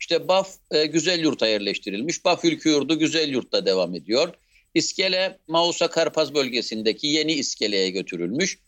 İşte 0.00 0.28
Baf 0.28 0.54
e, 0.70 0.86
Güzel 0.86 1.20
Yurt'a 1.20 1.46
yerleştirilmiş. 1.46 2.24
Baf 2.24 2.44
Ülkü 2.44 2.68
Yurdu 2.68 2.98
Güzel 2.98 3.28
Yurt'ta 3.28 3.66
devam 3.66 3.94
ediyor. 3.94 4.34
İskele 4.74 5.38
Mausa 5.48 5.88
Karpaz 5.88 6.34
bölgesindeki 6.34 7.06
yeni 7.06 7.32
iskeleye 7.32 7.90
götürülmüş. 7.90 8.58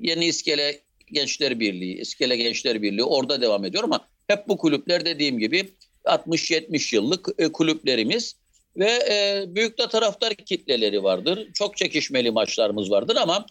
Yeni 0.00 0.26
iskele 0.26 0.80
Gençler 1.12 1.60
Birliği, 1.60 2.00
İskele 2.00 2.36
Gençler 2.36 2.82
Birliği 2.82 3.04
orada 3.04 3.40
devam 3.40 3.64
ediyor 3.64 3.84
ama 3.84 4.08
hep 4.26 4.48
bu 4.48 4.58
kulüpler 4.58 5.04
dediğim 5.04 5.38
gibi 5.38 5.68
60-70 6.08 6.94
yıllık 6.94 7.28
e, 7.38 7.52
kulüplerimiz 7.52 8.36
ve 8.76 8.90
e, 8.90 9.44
büyük 9.54 9.78
de 9.78 9.88
taraftar 9.88 10.34
kitleleri 10.34 11.02
vardır. 11.02 11.48
Çok 11.54 11.76
çekişmeli 11.76 12.30
maçlarımız 12.30 12.90
vardır 12.90 13.16
ama 13.16 13.46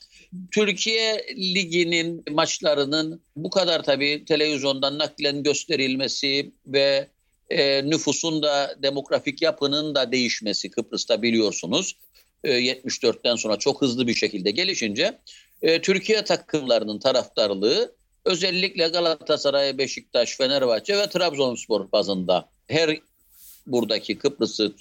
Türkiye 0.52 1.26
Ligi'nin 1.38 2.24
maçlarının 2.32 3.22
bu 3.36 3.50
kadar 3.50 3.84
tabii 3.84 4.26
televizyondan 4.26 4.98
naklen 4.98 5.44
gösterilmesi 5.44 6.52
ve 6.66 7.08
e, 7.50 7.90
nüfusun 7.90 8.44
da 8.44 8.76
demografik 8.84 9.42
yapının 9.42 9.96
da 9.96 10.12
değişmesi 10.12 10.72
Kıbrıs'ta 10.72 11.22
biliyorsunuz. 11.22 11.98
E, 12.44 12.52
74'ten 12.52 13.36
sonra 13.36 13.58
çok 13.58 13.82
hızlı 13.82 14.08
bir 14.08 14.14
şekilde 14.14 14.52
gelişince 14.52 15.20
e, 15.62 15.82
Türkiye 15.82 16.24
takımlarının 16.24 17.00
taraftarlığı 17.00 17.97
özellikle 18.28 18.88
Galatasaray, 18.88 19.78
Beşiktaş, 19.78 20.38
Fenerbahçe 20.38 20.98
ve 20.98 21.10
Trabzonspor 21.10 21.92
bazında 21.92 22.50
her 22.68 23.00
buradaki 23.68 24.18
Kıbrıs'ı 24.18 24.74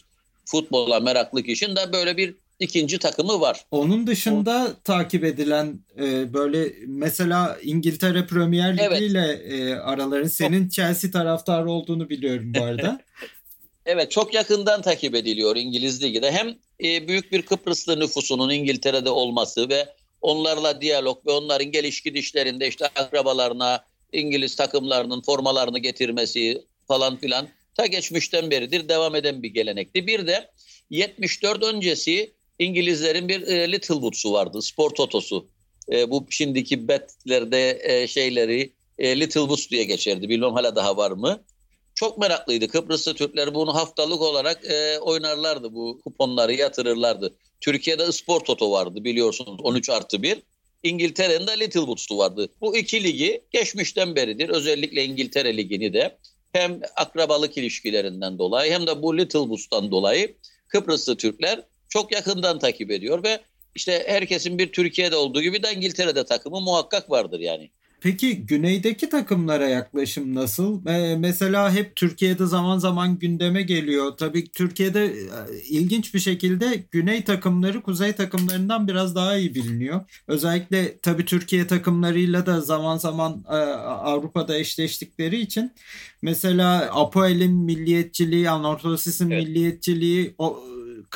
futbola 0.45 1.01
meraklı 1.01 1.43
kişinin 1.43 1.77
de 1.77 1.93
böyle 1.93 2.17
bir 2.17 2.35
ikinci 2.61 2.99
takımı 2.99 3.41
var. 3.41 3.65
Onun 3.71 4.07
dışında 4.07 4.69
o... 4.71 4.83
takip 4.85 5.25
edilen 5.25 5.81
e, 5.99 6.33
böyle 6.33 6.73
mesela 6.87 7.59
İngiltere 7.63 8.27
Premier 8.27 8.73
Ligi 8.73 8.83
evet. 8.83 9.01
ile 9.01 9.33
e, 9.33 9.75
araların 9.75 10.29
senin. 10.29 10.69
Chelsea 10.69 11.11
taraftarı 11.11 11.71
olduğunu 11.71 12.09
biliyorum 12.09 12.53
bu 12.59 12.63
arada. 12.65 13.01
evet 13.87 14.11
çok 14.11 14.35
yakından 14.35 14.83
takip 14.83 15.15
ediliyor 15.15 15.57
İngiliz 15.57 16.03
Ligi'de. 16.03 16.33
Hem 16.33 16.49
e, 16.85 17.09
büyük 17.09 17.33
bir 17.33 17.43
Kıbrıslı 17.43 18.01
nüfusunun 18.01 18.51
İngiltere'de 18.51 19.11
olması 19.11 19.69
ve 19.69 19.87
onlarla 20.27 20.81
diyalog 20.81 21.27
ve 21.27 21.31
onların 21.31 21.71
geliş 21.71 22.01
gidişlerinde 22.01 22.69
işte 22.69 22.87
akrabalarına 22.87 23.85
İngiliz 24.13 24.57
takımlarının 24.57 25.23
formalarını 25.23 25.79
getirmesi 25.79 26.65
falan 26.89 27.17
filan 27.17 27.49
ta 27.75 27.87
geçmişten 27.87 28.51
beridir 28.51 28.89
devam 28.89 29.15
eden 29.15 29.43
bir 29.43 29.49
gelenekti. 29.49 30.07
Bir 30.07 30.27
de 30.27 30.51
74 30.91 31.63
öncesi 31.63 32.33
İngilizlerin 32.59 33.29
bir 33.29 33.43
e, 33.43 33.73
Little 33.73 33.95
Woods'u 33.95 34.33
vardı, 34.33 34.63
spor 34.63 34.91
totosu. 34.91 35.49
E, 35.93 36.11
bu 36.11 36.27
şimdiki 36.31 36.89
betlerde 36.89 37.79
e, 37.83 38.07
şeyleri 38.07 38.73
e, 38.99 39.21
Little 39.21 39.41
Woods 39.41 39.71
diye 39.71 39.85
geçerdi. 39.85 40.29
Bilmem 40.29 40.53
hala 40.53 40.77
daha 40.77 40.97
var 40.97 41.11
mı? 41.11 41.43
Çok 41.95 42.19
meraklıydı. 42.19 42.69
Kıbrıslı 42.69 43.15
Türkler 43.15 43.55
bunu 43.55 43.75
haftalık 43.75 44.21
olarak 44.21 44.65
e, 44.65 44.99
oynarlardı. 44.99 45.75
Bu 45.75 46.01
kuponları 46.05 46.55
yatırırlardı. 46.55 47.35
Türkiye'de 47.61 48.13
spor 48.13 48.41
toto 48.41 48.71
vardı 48.71 49.05
biliyorsunuz 49.05 49.61
13 49.63 49.91
artı 49.91 50.23
1. 50.23 50.43
İngiltere'nin 50.83 51.47
de 51.47 51.61
Little 51.61 51.81
Woods'u 51.81 52.19
vardı. 52.19 52.49
Bu 52.61 52.77
iki 52.77 53.05
ligi 53.05 53.45
geçmişten 53.51 54.17
beridir. 54.17 54.49
Özellikle 54.49 55.05
İngiltere 55.05 55.57
Ligi'ni 55.57 55.93
de 55.93 56.19
hem 56.53 56.81
akrabalık 56.97 57.59
ilişkilerinden 57.59 58.39
dolayı 58.39 58.73
hem 58.73 58.87
de 58.87 59.03
bu 59.03 59.19
Little 59.19 59.39
Woods'tan 59.39 59.91
dolayı 59.91 60.37
Kıbrıslı 60.69 61.17
Türkler 61.17 61.61
çok 61.89 62.13
yakından 62.13 62.59
takip 62.59 62.91
ediyor 62.91 63.25
ve 63.25 63.41
işte 63.75 64.05
herkesin 64.07 64.59
bir 64.59 64.73
Türkiye'de 64.73 65.17
olduğu 65.17 65.43
gibi 65.43 65.63
de 65.63 65.73
İngiltere'de 65.73 66.25
takımı 66.25 66.61
muhakkak 66.61 67.11
vardır 67.11 67.41
yani. 67.41 67.71
Peki 68.07 68.47
güneydeki 68.47 69.09
takımlara 69.09 69.69
yaklaşım 69.69 70.35
nasıl? 70.35 70.87
Ee, 70.87 71.17
mesela 71.17 71.73
hep 71.73 71.97
Türkiye'de 71.97 72.47
zaman 72.47 72.79
zaman 72.79 73.19
gündeme 73.19 73.63
geliyor. 73.63 74.13
Tabii 74.17 74.53
Türkiye'de 74.53 75.05
e, 75.05 75.37
ilginç 75.69 76.15
bir 76.15 76.19
şekilde 76.19 76.85
güney 76.91 77.25
takımları 77.25 77.83
kuzey 77.83 78.13
takımlarından 78.13 78.89
biraz 78.89 79.15
daha 79.15 79.37
iyi 79.37 79.55
biliniyor. 79.55 80.01
Özellikle 80.29 80.99
tabii 80.99 81.25
Türkiye 81.25 81.67
takımlarıyla 81.67 82.47
da 82.47 82.61
zaman 82.61 82.97
zaman 82.97 83.45
e, 83.49 83.57
Avrupa'da 83.57 84.59
eşleştikleri 84.59 85.41
için 85.41 85.73
mesela 86.23 86.91
Apoel'in 86.93 87.53
milliyetçiliği, 87.53 88.51
Anortosis'in 88.51 89.31
evet. 89.31 89.47
milliyetçiliği 89.47 90.35
o, 90.39 90.63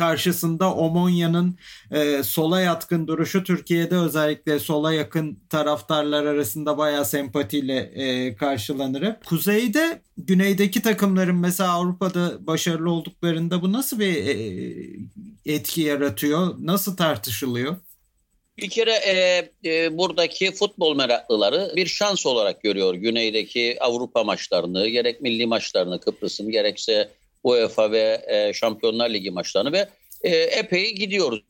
karşısında 0.00 0.74
Omonya'nın 0.74 1.58
e, 1.90 2.22
sola 2.22 2.60
yatkın 2.60 3.06
duruşu 3.06 3.44
Türkiye'de 3.44 3.96
özellikle 3.96 4.58
sola 4.58 4.92
yakın 4.92 5.38
taraftarlar 5.48 6.24
arasında 6.24 6.78
bayağı 6.78 7.04
sempatiyle 7.04 7.76
e, 7.94 8.36
karşılanır. 8.36 9.16
Kuzeyde 9.26 10.02
güneydeki 10.16 10.82
takımların 10.82 11.36
mesela 11.36 11.70
Avrupa'da 11.72 12.46
başarılı 12.46 12.90
olduklarında 12.90 13.62
bu 13.62 13.72
nasıl 13.72 13.98
bir 13.98 14.26
e, 14.26 14.34
etki 15.54 15.80
yaratıyor? 15.80 16.54
Nasıl 16.58 16.96
tartışılıyor? 16.96 17.76
Bir 18.58 18.70
kere 18.70 18.92
e, 18.92 19.48
e, 19.64 19.98
buradaki 19.98 20.52
futbol 20.52 20.96
meraklıları 20.96 21.72
bir 21.76 21.86
şans 21.86 22.26
olarak 22.26 22.62
görüyor 22.62 22.94
güneydeki 22.94 23.76
Avrupa 23.80 24.24
maçlarını, 24.24 24.88
gerek 24.88 25.20
milli 25.20 25.46
maçlarını 25.46 26.00
Kıbrıs'ın 26.00 26.50
gerekse 26.50 27.19
UEFA 27.44 27.92
ve 27.92 28.24
e, 28.26 28.52
Şampiyonlar 28.52 29.10
Ligi 29.10 29.30
maçlarını 29.30 29.72
ve 29.72 29.88
e, 30.22 30.36
epey 30.36 30.94
gidiyoruz. 30.94 31.42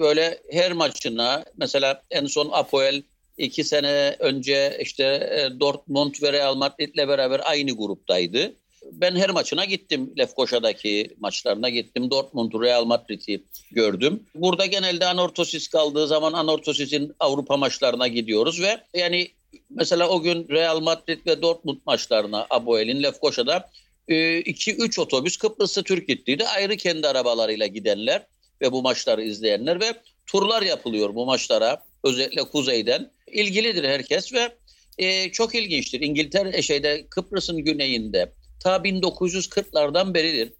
Böyle 0.00 0.38
her 0.50 0.72
maçına 0.72 1.44
mesela 1.56 2.02
en 2.10 2.26
son 2.26 2.50
Apoel 2.52 3.02
iki 3.38 3.64
sene 3.64 4.16
önce 4.18 4.78
işte 4.80 5.04
e, 5.04 5.60
Dortmund 5.60 6.14
ve 6.22 6.32
Real 6.32 6.54
Madrid'le 6.54 7.08
beraber 7.08 7.40
aynı 7.44 7.70
gruptaydı. 7.70 8.54
Ben 8.92 9.16
her 9.16 9.30
maçına 9.30 9.64
gittim. 9.64 10.14
Lefkoşa'daki 10.18 11.16
maçlarına 11.20 11.68
gittim. 11.68 12.10
Dortmund, 12.10 12.52
Real 12.52 12.84
Madrid'i 12.84 13.42
gördüm. 13.70 14.22
Burada 14.34 14.66
genelde 14.66 15.06
Anortosis 15.06 15.68
kaldığı 15.68 16.06
zaman 16.06 16.32
Anortosis'in 16.32 17.14
Avrupa 17.20 17.56
maçlarına 17.56 18.08
gidiyoruz 18.08 18.62
ve 18.62 18.78
yani 18.94 19.28
mesela 19.70 20.08
o 20.08 20.22
gün 20.22 20.48
Real 20.48 20.80
Madrid 20.80 21.26
ve 21.26 21.42
Dortmund 21.42 21.78
maçlarına 21.86 22.46
Aboel'in 22.50 23.02
Lefkoşa'da 23.02 23.70
2-3 24.08 24.98
ee, 24.98 25.00
otobüs 25.00 25.36
Kıbrıs'ta 25.36 25.82
Türk 25.82 26.08
gittiydi. 26.08 26.46
Ayrı 26.46 26.76
kendi 26.76 27.08
arabalarıyla 27.08 27.66
gidenler 27.66 28.26
ve 28.60 28.72
bu 28.72 28.82
maçları 28.82 29.22
izleyenler 29.22 29.80
ve 29.80 29.92
turlar 30.26 30.62
yapılıyor 30.62 31.14
bu 31.14 31.26
maçlara 31.26 31.82
özellikle 32.04 32.42
kuzeyden. 32.42 33.10
ilgilidir 33.32 33.84
herkes 33.84 34.32
ve 34.32 34.56
e, 34.98 35.32
çok 35.32 35.54
ilginçtir. 35.54 36.00
İngiltere 36.00 36.58
e, 36.58 36.62
şeyde 36.62 37.06
Kıbrıs'ın 37.10 37.58
güneyinde 37.58 38.32
ta 38.62 38.76
1940'lardan 38.76 40.14
beridir 40.14 40.52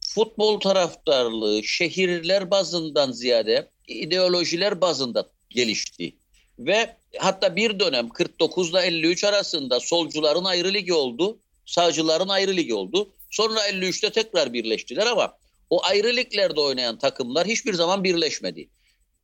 futbol 0.00 0.60
taraftarlığı 0.60 1.64
şehirler 1.64 2.50
bazından 2.50 3.12
ziyade 3.12 3.70
ideolojiler 3.88 4.80
bazında 4.80 5.28
gelişti. 5.50 6.16
Ve 6.58 6.96
hatta 7.18 7.56
bir 7.56 7.80
dönem 7.80 8.08
49 8.08 8.70
ile 8.70 8.80
53 8.80 9.24
arasında 9.24 9.80
solcuların 9.80 10.44
ayrı 10.44 10.74
ligi 10.74 10.92
oldu 10.92 11.38
sağcıların 11.66 12.28
ayrı 12.28 12.56
ligi 12.56 12.74
oldu. 12.74 13.12
Sonra 13.30 13.68
53'te 13.68 14.10
tekrar 14.10 14.52
birleştiler 14.52 15.06
ama 15.06 15.36
o 15.70 15.84
ayrı 15.84 16.16
liglerde 16.16 16.60
oynayan 16.60 16.98
takımlar 16.98 17.46
hiçbir 17.46 17.74
zaman 17.74 18.04
birleşmedi. 18.04 18.68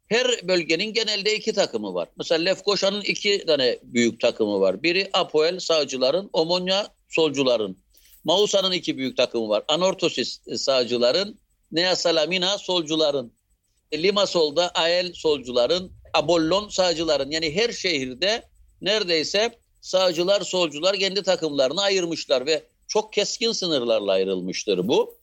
Her 0.08 0.48
bölgenin 0.48 0.92
genelde 0.92 1.36
iki 1.36 1.52
takımı 1.52 1.94
var. 1.94 2.08
Mesela 2.18 2.42
Lefkoşa'nın 2.42 3.00
iki 3.00 3.46
tane 3.46 3.78
büyük 3.82 4.20
takımı 4.20 4.60
var. 4.60 4.82
Biri 4.82 5.10
Apoel 5.12 5.58
sağcıların, 5.58 6.30
Omonya 6.32 6.88
solcuların. 7.08 7.76
Mausa'nın 8.24 8.72
iki 8.72 8.98
büyük 8.98 9.16
takımı 9.16 9.48
var. 9.48 9.62
Anortosis 9.68 10.40
sağcıların, 10.56 11.38
Nea 11.72 11.96
Salamina 11.96 12.58
solcuların. 12.58 13.32
Limassol'da 13.94 14.70
Ael 14.70 15.12
solcuların, 15.12 15.92
Abollon 16.14 16.68
sağcıların. 16.68 17.30
Yani 17.30 17.54
her 17.54 17.72
şehirde 17.72 18.42
neredeyse 18.80 19.58
sağcılar, 19.82 20.40
solcular 20.40 20.96
kendi 20.96 21.22
takımlarını 21.22 21.82
ayırmışlar 21.82 22.46
ve 22.46 22.62
çok 22.88 23.12
keskin 23.12 23.52
sınırlarla 23.52 24.12
ayrılmıştır 24.12 24.88
bu. 24.88 25.14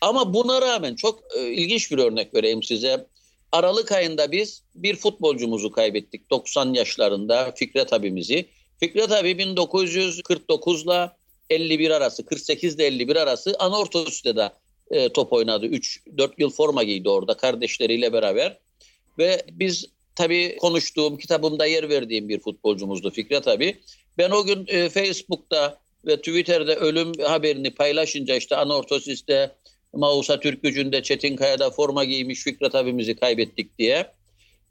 Ama 0.00 0.34
buna 0.34 0.62
rağmen 0.62 0.94
çok 0.94 1.22
e, 1.36 1.52
ilginç 1.52 1.90
bir 1.90 1.98
örnek 1.98 2.34
vereyim 2.34 2.62
size. 2.62 3.06
Aralık 3.52 3.92
ayında 3.92 4.32
biz 4.32 4.62
bir 4.74 4.96
futbolcumuzu 4.96 5.72
kaybettik 5.72 6.30
90 6.30 6.74
yaşlarında 6.74 7.52
Fikret 7.56 7.92
abimizi. 7.92 8.46
Fikret 8.80 9.12
abi 9.12 9.38
1949 9.38 10.84
ile 10.84 11.10
51 11.50 11.90
arası 11.90 12.26
48 12.26 12.74
ile 12.74 12.86
51 12.86 13.16
arası 13.16 13.56
Anortos'ta 13.58 14.36
da 14.36 14.56
e, 14.90 15.08
top 15.08 15.32
oynadı. 15.32 15.66
3-4 15.66 16.30
yıl 16.38 16.50
forma 16.50 16.82
giydi 16.82 17.08
orada 17.08 17.36
kardeşleriyle 17.36 18.12
beraber. 18.12 18.58
Ve 19.18 19.42
biz 19.52 19.86
tabii 20.20 20.56
konuştuğum 20.56 21.16
kitabımda 21.16 21.66
yer 21.66 21.88
verdiğim 21.88 22.28
bir 22.28 22.40
futbolcumuzdu 22.40 23.10
Fikret 23.10 23.48
abi. 23.48 23.76
Ben 24.18 24.30
o 24.30 24.44
gün 24.44 24.66
e, 24.68 24.88
Facebook'ta 24.88 25.80
ve 26.06 26.16
Twitter'da 26.16 26.74
ölüm 26.74 27.12
haberini 27.26 27.74
paylaşınca 27.74 28.36
işte 28.36 28.56
Anortosis'te 28.56 29.50
Mausa 29.92 30.40
Türk 30.40 30.62
gücünde 30.62 31.02
Çetinkaya'da 31.02 31.70
forma 31.70 32.04
giymiş 32.04 32.42
Fikret 32.42 32.74
abimizi 32.74 33.16
kaybettik 33.16 33.78
diye. 33.78 34.06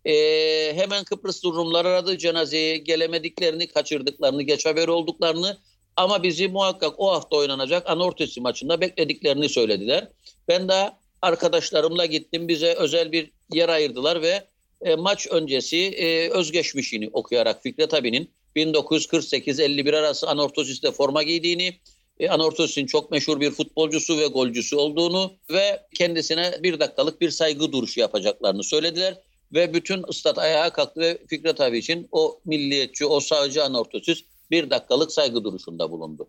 Ee, 0.06 0.74
hemen 0.76 1.04
Kıbrıs 1.04 1.44
durumları 1.44 1.88
aradı 1.88 2.18
cenazeye 2.18 2.78
gelemediklerini, 2.78 3.68
kaçırdıklarını, 3.68 4.42
geç 4.42 4.66
haber 4.66 4.88
olduklarını 4.88 5.58
ama 5.96 6.24
bizi 6.24 6.48
muhakkak 6.48 7.00
o 7.00 7.12
hafta 7.12 7.36
oynanacak 7.38 7.90
Anortosi 7.90 8.42
maçında 8.42 8.82
beklediklerini 8.82 9.50
söylediler. 9.50 10.08
Ben 10.48 10.70
de 10.70 10.92
arkadaşlarımla 11.22 12.06
gittim. 12.06 12.48
Bize 12.48 12.74
özel 12.74 13.12
bir 13.12 13.32
yer 13.54 13.70
ayırdılar 13.70 14.22
ve 14.22 14.44
e, 14.82 14.96
maç 14.96 15.28
öncesi 15.32 15.78
e, 15.78 16.30
özgeçmişini 16.30 17.10
okuyarak 17.14 17.64
Fikret 17.64 17.94
abinin 17.94 18.30
1948-51 18.56 19.98
arası 19.98 20.28
Anortosis'te 20.28 20.92
forma 20.92 21.24
giydiğini, 21.24 21.74
e, 22.20 22.30
Anortosis'in 22.30 22.86
çok 22.86 23.12
meşhur 23.12 23.40
bir 23.40 23.52
futbolcusu 23.52 24.18
ve 24.18 24.28
golcüsü 24.28 24.76
olduğunu 24.76 25.34
ve 25.52 25.80
kendisine 25.94 26.60
bir 26.64 26.80
dakikalık 26.80 27.22
bir 27.22 27.30
saygı 27.30 27.72
duruşu 27.72 28.00
yapacaklarını 28.00 28.64
söylediler. 28.64 29.18
Ve 29.54 29.74
bütün 29.74 30.04
ıstat 30.10 30.38
ayağa 30.38 30.70
kalktı 30.70 31.00
ve 31.02 31.18
Fikret 31.28 31.62
abi 31.62 31.78
için 31.78 32.08
o 32.12 32.40
milliyetçi, 32.46 33.06
o 33.06 33.20
sağcı 33.20 33.64
Anortosis 33.64 34.24
bir 34.52 34.70
dakikalık 34.70 35.12
saygı 35.12 35.44
duruşunda 35.44 35.92
bulundu. 35.92 36.28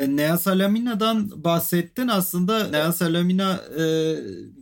E, 0.00 0.16
Nea 0.16 0.38
Salamina'dan 0.38 1.44
bahsettin 1.44 2.08
aslında 2.08 2.68
Nea 2.68 2.92
Salamina 2.92 3.60
e, 3.78 3.82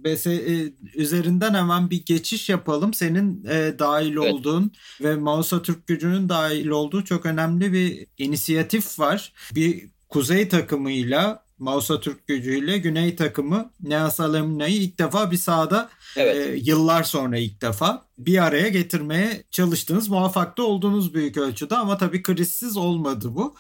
BS, 0.05 0.27
e, 0.27 0.72
üzerinden 0.94 1.55
hemen 1.55 1.90
bir 1.90 2.05
geçiş 2.05 2.49
yapalım. 2.49 2.94
Senin 2.94 3.44
e, 3.44 3.79
dahil 3.79 4.16
evet. 4.16 4.33
olduğun 4.33 4.72
ve 5.01 5.16
Mausa 5.16 5.62
Türk 5.62 5.87
gücünün 5.87 6.29
dahil 6.29 6.68
olduğu 6.68 7.05
çok 7.05 7.27
önemli 7.27 7.72
bir 7.72 8.07
inisiyatif 8.18 8.99
var. 8.99 9.33
Bir 9.55 9.90
kuzey 10.09 10.49
takımıyla 10.49 11.46
Mausa 11.59 12.01
Türk 12.01 12.27
gücüyle 12.27 12.79
Güney 12.79 13.16
takımı 13.16 13.70
Nea 13.81 14.11
Salamina'yı 14.11 14.77
ilk 14.77 14.99
defa 14.99 15.31
bir 15.31 15.37
sahada 15.37 15.88
evet. 16.16 16.37
e, 16.37 16.57
yıllar 16.57 17.03
sonra 17.03 17.38
ilk 17.38 17.62
defa 17.62 18.07
bir 18.18 18.44
araya 18.44 18.68
getirmeye 18.68 19.44
çalıştınız. 19.51 20.09
Muvaffak 20.09 20.59
da 20.59 20.62
oldunuz 20.62 21.14
büyük 21.14 21.37
ölçüde 21.37 21.77
ama 21.77 21.99
tabii 21.99 22.22
krizsiz 22.22 22.77
olmadı 22.77 23.29
bu. 23.31 23.57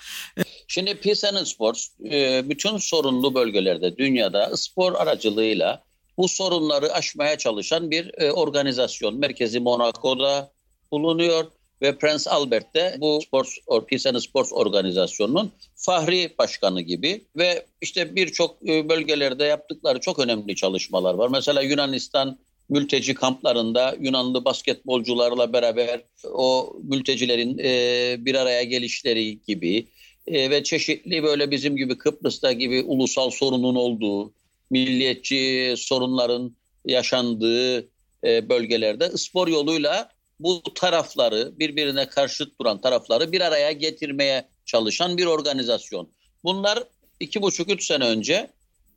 Şimdi 0.68 0.94
Peace 0.94 1.44
Sports 1.44 1.88
e, 2.04 2.42
bütün 2.48 2.76
sorunlu 2.76 3.34
bölgelerde 3.34 3.96
dünyada 3.96 4.56
spor 4.56 4.94
aracılığıyla 4.94 5.82
bu 6.18 6.28
sorunları 6.28 6.92
aşmaya 6.92 7.38
çalışan 7.38 7.90
bir 7.90 8.10
e, 8.18 8.32
organizasyon. 8.32 9.18
Merkezi 9.18 9.60
Monaco'da 9.60 10.50
bulunuyor 10.92 11.44
ve 11.82 11.98
Prince 11.98 12.30
Albert 12.30 12.74
de 12.74 12.96
bu 12.98 13.20
Sports 13.26 13.50
or 13.66 13.86
Peace 13.86 14.20
Sports 14.20 14.52
organizasyonunun 14.52 15.52
fahri 15.76 16.34
başkanı 16.38 16.80
gibi 16.80 17.24
ve 17.36 17.66
işte 17.80 18.16
birçok 18.16 18.68
e, 18.68 18.88
bölgelerde 18.88 19.44
yaptıkları 19.44 20.00
çok 20.00 20.18
önemli 20.18 20.56
çalışmalar 20.56 21.14
var. 21.14 21.28
Mesela 21.28 21.62
Yunanistan 21.62 22.38
mülteci 22.68 23.14
kamplarında 23.14 23.96
Yunanlı 24.00 24.44
basketbolcularla 24.44 25.52
beraber 25.52 26.00
o 26.24 26.76
mültecilerin 26.82 27.58
bir 28.24 28.34
araya 28.34 28.62
gelişleri 28.62 29.38
gibi 29.42 29.86
e, 30.26 30.50
ve 30.50 30.62
çeşitli 30.62 31.22
böyle 31.22 31.50
bizim 31.50 31.76
gibi 31.76 31.98
Kıbrıs'ta 31.98 32.52
gibi 32.52 32.82
ulusal 32.82 33.30
sorunun 33.30 33.74
olduğu, 33.74 34.32
milliyetçi 34.70 35.74
sorunların 35.76 36.56
yaşandığı 36.84 37.88
e, 38.24 38.48
bölgelerde 38.48 39.16
spor 39.16 39.48
yoluyla 39.48 40.10
bu 40.40 40.62
tarafları 40.74 41.52
birbirine 41.58 42.08
karşıt 42.08 42.60
duran 42.60 42.80
tarafları 42.80 43.32
bir 43.32 43.40
araya 43.40 43.72
getirmeye 43.72 44.48
çalışan 44.64 45.18
bir 45.18 45.26
organizasyon. 45.26 46.08
Bunlar 46.44 46.84
iki 47.20 47.42
buçuk 47.42 47.70
üç 47.70 47.86
sene 47.86 48.04
önce 48.04 48.50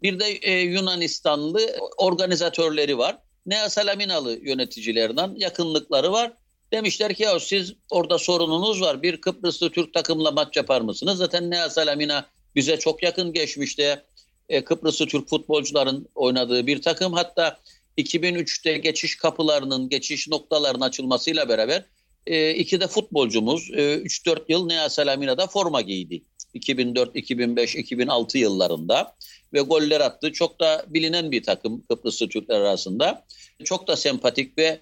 bir 0.04 0.20
de 0.20 0.26
e, 0.26 0.60
Yunanistanlı 0.60 1.60
organizatörleri 1.98 2.98
var. 2.98 3.18
Nea 3.46 3.70
Salaminalı 3.70 4.40
yöneticilerinden 4.42 5.36
yakınlıkları 5.38 6.12
var. 6.12 6.34
Demişler 6.74 7.14
ki 7.14 7.24
ya 7.24 7.40
siz 7.40 7.74
orada 7.90 8.18
sorununuz 8.18 8.82
var. 8.82 9.02
Bir 9.02 9.22
Kıbrıslı 9.22 9.70
Türk 9.70 9.94
takımla 9.94 10.32
maç 10.32 10.58
yapar 10.58 10.82
mısınız? 10.82 11.18
Zaten 11.18 11.52
Nea 11.52 11.70
Salamina 11.70 12.26
bize 12.56 12.78
çok 12.78 13.04
yakın 13.04 13.34
geçmişte 13.34 14.04
e, 14.50 14.64
Kıbrıslı 14.64 15.06
Türk 15.08 15.30
futbolcuların 15.30 16.10
oynadığı 16.16 16.68
bir 16.68 16.82
takım. 16.82 17.14
Hatta 17.14 17.60
2003'te 17.98 18.78
geçiş 18.78 19.16
kapılarının, 19.16 19.90
geçiş 19.90 20.28
noktalarının 20.28 20.82
açılmasıyla 20.82 21.50
beraber 21.50 21.86
e, 22.28 22.54
iki 22.54 22.80
de 22.80 22.88
futbolcumuz 22.88 23.70
e, 23.74 23.96
3-4 23.96 24.40
yıl 24.48 24.66
Nea 24.66 24.90
Salamina'da 24.90 25.48
forma 25.48 25.82
giydi. 25.82 26.24
2004, 26.54 27.16
2005, 27.16 27.76
2006 27.76 28.38
yıllarında 28.38 29.16
ve 29.54 29.62
goller 29.62 30.02
attı. 30.02 30.32
Çok 30.32 30.60
da 30.60 30.86
bilinen 30.88 31.32
bir 31.32 31.44
takım 31.44 31.82
Kıbrıslı 31.82 32.30
Türkler 32.30 32.62
arasında. 32.62 33.26
Çok 33.64 33.88
da 33.88 33.96
sempatik 33.96 34.58
ve 34.58 34.80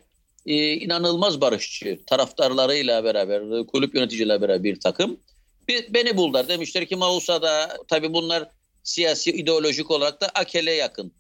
e, 0.48 0.74
inanılmaz 0.74 1.42
barışçı 1.42 2.00
taraftarlarıyla 2.08 3.04
beraber, 3.04 3.68
kulüp 3.68 3.96
yöneticileriyle 3.96 4.42
beraber 4.42 4.64
bir 4.64 4.80
takım. 4.80 5.20
Bir, 5.68 5.94
beni 5.94 6.18
buldular. 6.18 6.48
Demişler 6.48 6.86
ki 6.86 6.96
Mausa'da 6.96 7.78
tabii 7.88 8.14
bunlar 8.14 8.50
siyasi 8.84 9.32
ideolojik 9.32 9.92
olarak 9.92 10.22
da 10.22 10.30
Akel'e 10.36 10.72
yakın 10.72 11.12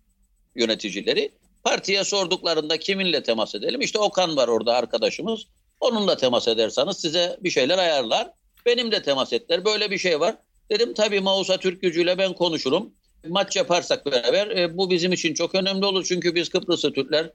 yöneticileri. 0.56 1.32
Partiye 1.64 2.04
sorduklarında 2.04 2.80
kiminle 2.80 3.24
temas 3.24 3.56
edelim? 3.56 3.82
İşte 3.82 4.00
Okan 4.00 4.38
var 4.38 4.48
orada 4.48 4.74
arkadaşımız. 4.74 5.48
Onunla 5.80 6.18
temas 6.18 6.48
ederseniz 6.48 6.98
size 6.98 7.38
bir 7.42 7.50
şeyler 7.50 7.78
ayarlar. 7.78 8.32
Benim 8.66 8.92
de 8.92 9.02
temas 9.02 9.34
ettiler. 9.34 9.66
Böyle 9.66 9.92
bir 9.92 9.98
şey 9.98 10.20
var. 10.20 10.36
Dedim 10.72 10.94
tabii 10.94 11.20
Mausa 11.20 11.58
Türk 11.58 11.82
gücüyle 11.82 12.18
ben 12.18 12.34
konuşurum. 12.34 12.94
Maç 13.28 13.56
yaparsak 13.56 14.06
beraber 14.06 14.48
e, 14.48 14.78
bu 14.78 14.90
bizim 14.90 15.14
için 15.14 15.34
çok 15.34 15.56
önemli 15.56 15.86
olur. 15.86 16.06
Çünkü 16.06 16.36
biz 16.36 16.50
Kıbrıslı 16.50 16.94
Türkler 16.94 17.32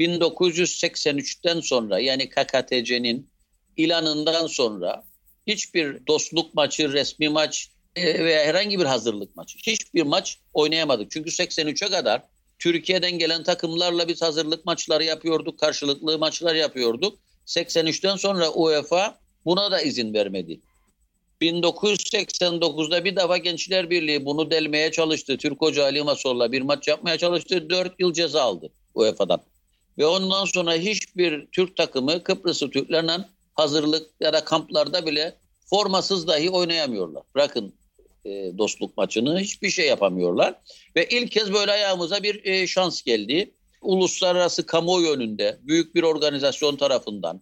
1983'ten 0.00 1.60
sonra 1.60 1.98
yani 1.98 2.28
KKTC'nin 2.28 3.28
ilanından 3.76 4.46
sonra 4.46 5.04
hiçbir 5.46 6.06
dostluk 6.06 6.54
maçı, 6.54 6.92
resmi 6.92 7.28
maç 7.28 7.70
e, 7.96 8.24
veya 8.24 8.44
herhangi 8.44 8.80
bir 8.80 8.84
hazırlık 8.84 9.36
maçı, 9.36 9.58
hiçbir 9.66 10.02
maç 10.02 10.38
oynayamadık. 10.54 11.10
Çünkü 11.10 11.30
83'e 11.30 11.90
kadar 11.90 12.22
Türkiye'den 12.58 13.18
gelen 13.18 13.42
takımlarla 13.42 14.08
biz 14.08 14.22
hazırlık 14.22 14.64
maçları 14.64 15.04
yapıyorduk, 15.04 15.58
karşılıklı 15.58 16.18
maçlar 16.18 16.54
yapıyorduk. 16.54 17.18
83'ten 17.46 18.16
sonra 18.16 18.50
UEFA 18.50 19.18
buna 19.44 19.70
da 19.70 19.80
izin 19.80 20.14
vermedi. 20.14 20.60
1989'da 21.42 23.04
bir 23.04 23.16
defa 23.16 23.36
Gençler 23.36 23.90
Birliği 23.90 24.24
bunu 24.24 24.50
delmeye 24.50 24.92
çalıştı. 24.92 25.36
Türk 25.38 25.60
Hoca 25.60 25.84
Ali 25.84 26.02
Masol'la 26.02 26.52
bir 26.52 26.62
maç 26.62 26.88
yapmaya 26.88 27.18
çalıştı. 27.18 27.70
4 27.70 28.00
yıl 28.00 28.12
ceza 28.12 28.42
aldı 28.42 28.70
UEFA'dan. 28.94 29.40
Ve 29.98 30.06
ondan 30.06 30.44
sonra 30.44 30.74
hiçbir 30.74 31.46
Türk 31.52 31.76
takımı 31.76 32.22
Kıbrıslı 32.22 32.70
Türklerle 32.70 33.12
hazırlık 33.54 34.10
ya 34.20 34.32
da 34.32 34.44
kamplarda 34.44 35.06
bile 35.06 35.36
formasız 35.66 36.26
dahi 36.26 36.50
oynayamıyorlar. 36.50 37.22
Bırakın 37.34 37.74
e, 38.24 38.58
dostluk 38.58 38.96
maçını 38.96 39.40
hiçbir 39.40 39.70
şey 39.70 39.86
yapamıyorlar. 39.86 40.54
Ve 40.96 41.08
ilk 41.08 41.30
kez 41.30 41.52
böyle 41.52 41.72
ayağımıza 41.72 42.22
bir 42.22 42.44
e, 42.44 42.66
şans 42.66 43.02
geldi. 43.02 43.50
Uluslararası 43.82 44.66
kamuoyu 44.66 45.10
önünde 45.10 45.58
büyük 45.62 45.94
bir 45.94 46.02
organizasyon 46.02 46.76
tarafından 46.76 47.40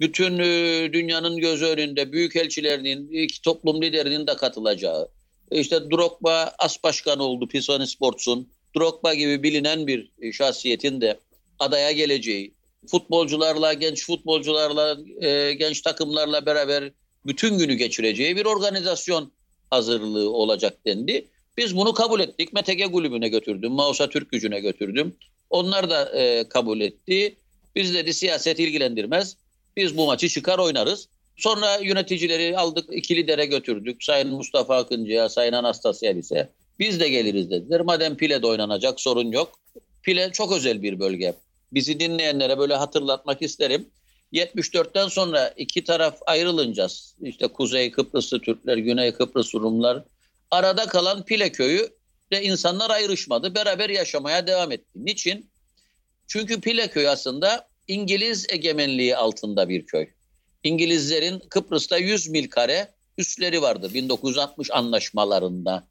bütün 0.00 0.38
e, 0.38 0.92
dünyanın 0.92 1.36
gözü 1.36 1.64
önünde 1.64 2.12
büyük 2.12 2.36
elçilerinin, 2.36 3.08
iki 3.24 3.42
toplum 3.42 3.82
liderinin 3.82 4.26
de 4.26 4.36
katılacağı 4.36 5.08
İşte 5.50 5.90
Drogba 5.90 6.54
as 6.58 6.84
başkanı 6.84 7.22
oldu 7.22 7.48
Pisani 7.48 7.86
Sports'un. 7.86 8.48
Drogba 8.76 9.14
gibi 9.14 9.42
bilinen 9.42 9.86
bir 9.86 10.10
şahsiyetin 10.32 11.00
de 11.00 11.18
adaya 11.60 11.92
geleceği, 11.92 12.54
futbolcularla, 12.86 13.72
genç 13.72 14.06
futbolcularla, 14.06 14.98
e, 15.20 15.52
genç 15.52 15.80
takımlarla 15.80 16.46
beraber 16.46 16.92
bütün 17.26 17.58
günü 17.58 17.74
geçireceği 17.74 18.36
bir 18.36 18.44
organizasyon 18.44 19.32
hazırlığı 19.70 20.30
olacak 20.30 20.78
dendi. 20.86 21.28
Biz 21.56 21.76
bunu 21.76 21.94
kabul 21.94 22.20
ettik. 22.20 22.52
MTG 22.52 22.92
kulübüne 22.92 23.28
götürdüm. 23.28 23.72
Mausa 23.72 24.08
Türk 24.08 24.30
gücüne 24.30 24.60
götürdüm. 24.60 25.16
Onlar 25.50 25.90
da 25.90 26.18
e, 26.18 26.48
kabul 26.48 26.80
etti. 26.80 27.36
Biz 27.76 27.94
dedi 27.94 28.14
siyaset 28.14 28.58
ilgilendirmez. 28.58 29.36
Biz 29.76 29.96
bu 29.96 30.06
maçı 30.06 30.28
çıkar 30.28 30.58
oynarız. 30.58 31.08
Sonra 31.36 31.76
yöneticileri 31.76 32.58
aldık 32.58 32.84
iki 32.92 33.16
lidere 33.16 33.46
götürdük. 33.46 34.04
Sayın 34.04 34.28
Mustafa 34.28 34.76
Akıncı'ya, 34.76 35.28
Sayın 35.28 35.52
Anastasya 35.52 36.12
ise 36.12 36.48
biz 36.78 37.00
de 37.00 37.08
geliriz 37.08 37.50
dediler. 37.50 37.80
Madem 37.80 38.16
Pile'de 38.16 38.46
oynanacak 38.46 39.00
sorun 39.00 39.32
yok. 39.32 39.58
Pile 40.02 40.32
çok 40.32 40.52
özel 40.52 40.82
bir 40.82 41.00
bölge. 41.00 41.34
Bizi 41.72 42.00
dinleyenlere 42.00 42.58
böyle 42.58 42.74
hatırlatmak 42.74 43.42
isterim. 43.42 43.90
74'ten 44.32 45.08
sonra 45.08 45.48
iki 45.48 45.84
taraf 45.84 46.18
ayrılınca 46.26 46.88
işte 47.22 47.46
Kuzey 47.48 47.90
Kıbrıslı 47.90 48.40
Türkler, 48.40 48.76
Güney 48.76 49.12
Kıbrıs 49.12 49.54
Rumlar 49.54 50.04
arada 50.50 50.86
kalan 50.86 51.24
Pile 51.24 51.52
köyü 51.52 51.88
de 52.32 52.42
insanlar 52.42 52.90
ayrışmadı. 52.90 53.54
Beraber 53.54 53.90
yaşamaya 53.90 54.46
devam 54.46 54.72
etti. 54.72 54.90
Niçin? 54.94 55.50
Çünkü 56.26 56.60
Pile 56.60 56.88
köyü 56.88 57.08
aslında 57.08 57.68
İngiliz 57.88 58.46
egemenliği 58.50 59.16
altında 59.16 59.68
bir 59.68 59.86
köy. 59.86 60.06
İngilizlerin 60.64 61.38
Kıbrıs'ta 61.38 61.98
100 61.98 62.28
mil 62.28 62.48
kare 62.48 62.94
üsleri 63.18 63.62
vardı 63.62 63.94
1960 63.94 64.70
anlaşmalarında 64.70 65.86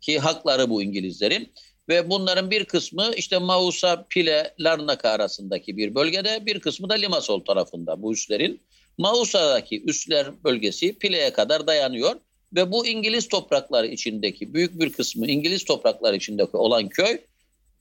ki 0.00 0.18
hakları 0.18 0.70
bu 0.70 0.82
İngilizlerin 0.82 1.52
ve 1.88 2.10
bunların 2.10 2.50
bir 2.50 2.64
kısmı 2.64 3.12
işte 3.16 3.38
Mausa, 3.38 4.06
Pile, 4.10 4.54
Larnaka 4.60 5.10
arasındaki 5.10 5.76
bir 5.76 5.94
bölgede 5.94 6.46
bir 6.46 6.60
kısmı 6.60 6.88
da 6.88 6.94
Limassol 6.94 7.40
tarafında 7.40 8.02
bu 8.02 8.12
üslerin. 8.12 8.60
Mausa'daki 8.98 9.82
üsler 9.84 10.44
bölgesi 10.44 10.98
Pile'ye 10.98 11.32
kadar 11.32 11.66
dayanıyor 11.66 12.16
ve 12.54 12.72
bu 12.72 12.86
İngiliz 12.86 13.28
toprakları 13.28 13.86
içindeki 13.86 14.54
büyük 14.54 14.80
bir 14.80 14.92
kısmı 14.92 15.26
İngiliz 15.26 15.64
toprakları 15.64 16.16
içindeki 16.16 16.56
olan 16.56 16.88
köy 16.88 17.18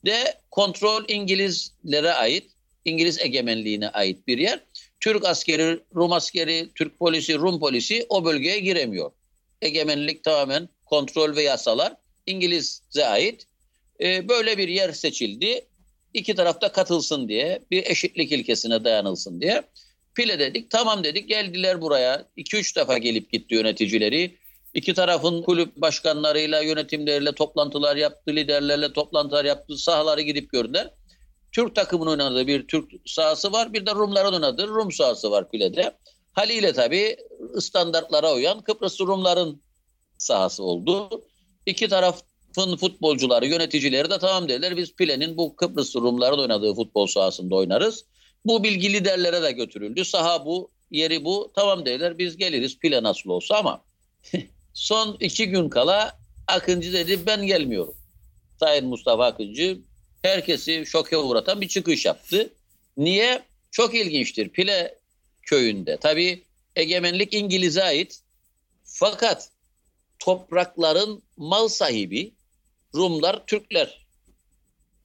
de 0.06 0.39
kontrol 0.52 1.04
İngilizlere 1.08 2.12
ait, 2.12 2.52
İngiliz 2.86 3.20
egemenliğine 3.20 3.89
ait 3.89 4.28
bir 4.28 4.38
yer. 4.38 4.60
Türk 5.00 5.26
askeri, 5.26 5.80
Rum 5.96 6.12
askeri, 6.12 6.70
Türk 6.76 7.00
polisi, 7.00 7.38
Rum 7.38 7.60
polisi 7.60 8.06
o 8.10 8.26
bölgeye 8.26 8.60
giremiyor. 8.60 9.12
Egemenlik 9.62 10.24
tamamen 10.24 10.70
kontrol 10.86 11.36
ve 11.36 11.44
yasalar 11.44 11.96
İngiliz'e 12.26 13.06
ait. 13.06 13.48
Ee, 14.01 14.29
böyle 14.29 14.58
bir 14.58 14.67
yer 14.67 14.91
seçildi. 14.91 15.65
İki 16.13 16.36
tarafta 16.36 16.71
katılsın 16.71 17.27
diye, 17.27 17.60
bir 17.71 17.86
eşitlik 17.86 18.32
ilkesine 18.32 18.84
dayanılsın 18.84 19.41
diye. 19.41 19.63
Pile 20.15 20.39
dedik, 20.39 20.69
tamam 20.69 21.03
dedik, 21.03 21.29
geldiler 21.29 21.82
buraya. 21.82 22.25
İki 22.36 22.58
üç 22.58 22.77
defa 22.77 22.97
gelip 22.97 23.32
gitti 23.32 23.56
yöneticileri. 23.56 24.38
İki 24.73 24.93
tarafın 24.93 25.41
kulüp 25.41 25.75
başkanlarıyla, 25.75 26.62
yönetimleriyle 26.62 27.32
toplantılar 27.32 27.95
yaptı, 27.95 28.36
liderlerle 28.36 28.93
toplantılar 28.93 29.45
yaptı, 29.45 29.77
sahaları 29.77 30.21
gidip 30.21 30.51
gördüler. 30.51 30.89
Türk 31.51 31.75
takımının 31.75 32.12
oynadığı 32.12 32.47
bir 32.47 32.67
Türk 32.67 32.91
sahası 33.06 33.51
var. 33.51 33.73
Bir 33.73 33.86
de 33.86 33.91
Rumların 33.91 34.34
oynadığı 34.34 34.67
Rum 34.67 34.91
sahası 34.91 35.32
var 35.32 35.51
Pile'de. 35.51 35.97
Haliyle 36.34 36.73
tabii 36.73 37.17
standartlara 37.60 38.34
uyan 38.34 38.62
Kıbrıs 38.62 39.01
Rumların 39.01 39.62
sahası 40.17 40.63
oldu. 40.63 41.23
İki 41.65 41.88
tarafın 41.88 42.33
futbolcuları, 42.54 43.48
yöneticileri 43.48 44.10
de 44.10 44.20
tamam 44.20 44.50
dediler. 44.50 44.78
Biz 44.78 44.96
Pile'nin 44.96 45.38
bu 45.38 45.56
Kıbrıs 45.56 45.96
Rumların 45.96 46.39
oynadığı 46.39 46.74
futbol 46.76 47.08
sahasında 47.08 47.56
oynarız. 47.56 48.06
Bu 48.46 48.63
bilgi 48.63 48.94
liderlere 48.94 49.44
de 49.44 49.52
götürüldü. 49.52 50.06
Saha 50.06 50.46
bu, 50.46 50.70
yeri 50.92 51.26
bu. 51.26 51.52
Tamam 51.56 51.86
dediler 51.86 52.18
biz 52.18 52.38
geliriz 52.38 52.80
Pile 52.80 53.04
nasıl 53.04 53.30
olsa 53.30 53.56
ama 53.56 53.82
son 54.74 55.18
iki 55.20 55.50
gün 55.50 55.70
kala 55.70 56.18
Akıncı 56.48 56.94
dedi 56.94 57.26
ben 57.26 57.48
gelmiyorum. 57.48 57.96
Sayın 58.60 58.88
Mustafa 58.88 59.26
Akıncı 59.26 59.80
herkesi 60.22 60.84
şoke 60.86 61.18
uğratan 61.18 61.62
bir 61.62 61.68
çıkış 61.68 62.06
yaptı. 62.06 62.54
Niye? 62.98 63.44
Çok 63.72 63.96
ilginçtir. 63.96 64.50
Pile 64.50 64.96
köyünde. 65.42 65.98
Tabii 65.98 66.44
egemenlik 66.76 67.34
İngiliz'e 67.34 67.84
ait. 67.84 68.20
Fakat 68.84 69.50
toprakların 70.20 71.24
mal 71.38 71.68
sahibi 71.68 72.32
Rumlar, 72.95 73.45
Türkler. 73.45 74.06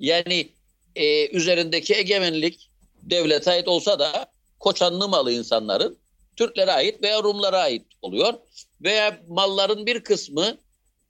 Yani 0.01 0.49
e, 0.97 1.29
üzerindeki 1.29 1.95
egemenlik 1.95 2.71
devlete 3.03 3.51
ait 3.51 3.69
olsa 3.69 3.99
da 3.99 4.31
koçanlı 4.61 5.09
malı 5.09 5.33
insanların 5.33 5.99
Türklere 6.37 6.73
ait 6.73 7.03
veya 7.03 7.23
Rumlara 7.23 7.59
ait 7.59 7.87
oluyor. 8.03 8.35
Veya 8.81 9.21
malların 9.29 9.87
bir 9.87 10.01
kısmı 10.01 10.59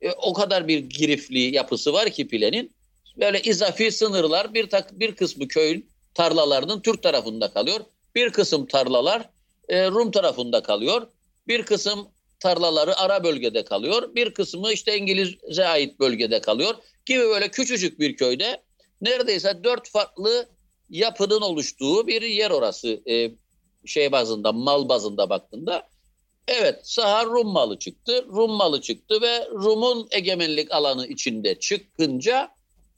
e, 0.01 0.11
o 0.11 0.33
kadar 0.33 0.69
bir 0.69 0.79
girifli 0.79 1.55
yapısı 1.55 1.93
var 1.93 2.11
ki 2.11 2.29
Pile'nin 2.29 2.73
böyle 3.17 3.43
izafi 3.43 3.93
sınırlar 3.93 4.55
bir 4.55 4.71
tak, 4.71 5.01
bir 5.01 5.17
kısmı 5.17 5.49
köyün 5.49 5.91
tarlalarının 6.15 6.81
Türk 6.81 7.03
tarafında 7.03 7.53
kalıyor. 7.53 7.81
Bir 8.15 8.31
kısım 8.31 8.67
tarlalar 8.67 9.31
e, 9.69 9.87
Rum 9.87 10.11
tarafında 10.11 10.63
kalıyor. 10.63 11.07
Bir 11.49 11.63
kısım 11.63 12.09
tarlaları 12.41 12.99
ara 12.99 13.25
bölgede 13.25 13.65
kalıyor. 13.65 14.15
Bir 14.15 14.35
kısmı 14.35 14.73
işte 14.73 14.99
İngiliz'e 14.99 15.67
ait 15.67 16.01
bölgede 16.01 16.41
kalıyor. 16.41 16.75
Gibi 17.07 17.21
böyle 17.21 17.51
küçücük 17.51 18.01
bir 18.01 18.17
köyde 18.17 18.63
neredeyse 19.01 19.65
dört 19.65 19.91
farklı 19.91 20.49
yapının 20.91 21.41
oluştuğu 21.41 22.07
bir 22.07 22.23
yer 22.23 22.51
orası. 22.51 23.01
E, 23.11 23.31
şey 23.87 24.13
bazında, 24.13 24.53
mal 24.53 24.89
bazında 24.89 25.31
baktığında. 25.31 25.89
Evet, 26.49 26.81
saha 26.83 27.25
Rum 27.25 27.49
malı 27.49 27.79
çıktı. 27.79 28.27
Rum 28.29 28.51
malı 28.51 28.81
çıktı 28.81 29.23
ve 29.23 29.49
Rum'un 29.51 30.09
egemenlik 30.11 30.73
alanı 30.73 31.07
içinde 31.07 31.59
çıkınca 31.59 32.51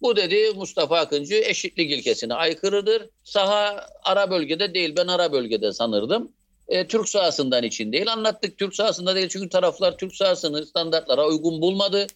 bu 0.02 0.16
dedi 0.16 0.52
Mustafa 0.56 0.98
Akıncı 0.98 1.34
eşitlik 1.34 1.90
ilkesine 1.90 2.34
aykırıdır. 2.34 3.08
Saha 3.24 3.86
ara 4.04 4.30
bölgede 4.30 4.74
değil 4.74 4.96
ben 4.96 5.06
ara 5.06 5.32
bölgede 5.32 5.72
sanırdım. 5.72 6.32
E, 6.70 6.86
Türk 6.86 7.08
sahasından 7.08 7.64
için 7.64 7.92
değil 7.92 8.12
anlattık 8.12 8.58
Türk 8.58 8.74
sahasında 8.74 9.14
değil 9.14 9.28
çünkü 9.28 9.48
taraflar 9.48 9.98
Türk 9.98 10.16
sahasını 10.16 10.66
standartlara 10.66 11.26
uygun 11.26 11.60
bulmadı. 11.62 12.06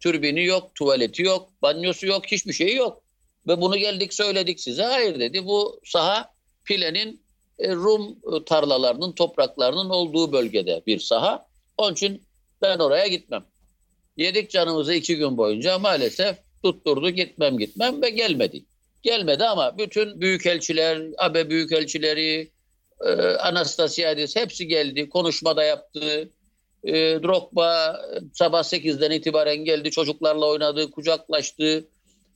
Türbini 0.00 0.44
yok, 0.44 0.74
tuvaleti 0.74 1.22
yok, 1.22 1.48
banyosu 1.62 2.06
yok, 2.06 2.26
hiçbir 2.26 2.52
şeyi 2.52 2.76
yok. 2.76 3.02
Ve 3.48 3.60
bunu 3.60 3.76
geldik 3.76 4.14
söyledik 4.14 4.60
size. 4.60 4.82
Hayır 4.82 5.20
dedi 5.20 5.46
bu 5.46 5.80
saha 5.84 6.30
Pile'nin 6.64 7.20
e, 7.58 7.72
Rum 7.72 8.16
tarlalarının, 8.46 9.12
topraklarının 9.12 9.90
olduğu 9.90 10.32
bölgede 10.32 10.82
bir 10.86 10.98
saha. 10.98 11.46
Onun 11.78 11.92
için 11.92 12.22
ben 12.62 12.78
oraya 12.78 13.06
gitmem. 13.06 13.44
Yedik 14.16 14.50
canımızı 14.50 14.94
iki 14.94 15.16
gün 15.16 15.36
boyunca 15.36 15.78
maalesef 15.78 16.36
tutturdu 16.62 17.10
gitmem 17.10 17.58
gitmem 17.58 18.02
ve 18.02 18.10
gelmedi. 18.10 18.64
Gelmedi 19.02 19.44
ama 19.44 19.78
bütün 19.78 20.20
büyükelçiler, 20.20 21.02
AB 21.18 21.50
büyükelçileri, 21.50 22.50
e, 23.06 23.10
Anastasiadis 23.36 24.36
hepsi 24.36 24.66
geldi. 24.66 25.08
Konuşmada 25.08 25.64
yaptı. 25.64 26.30
E, 26.84 26.92
Drogba 26.92 28.00
sabah 28.34 28.62
8'den 28.62 29.10
itibaren 29.10 29.64
geldi. 29.64 29.90
Çocuklarla 29.90 30.46
oynadı, 30.46 30.90
kucaklaştı. 30.90 31.84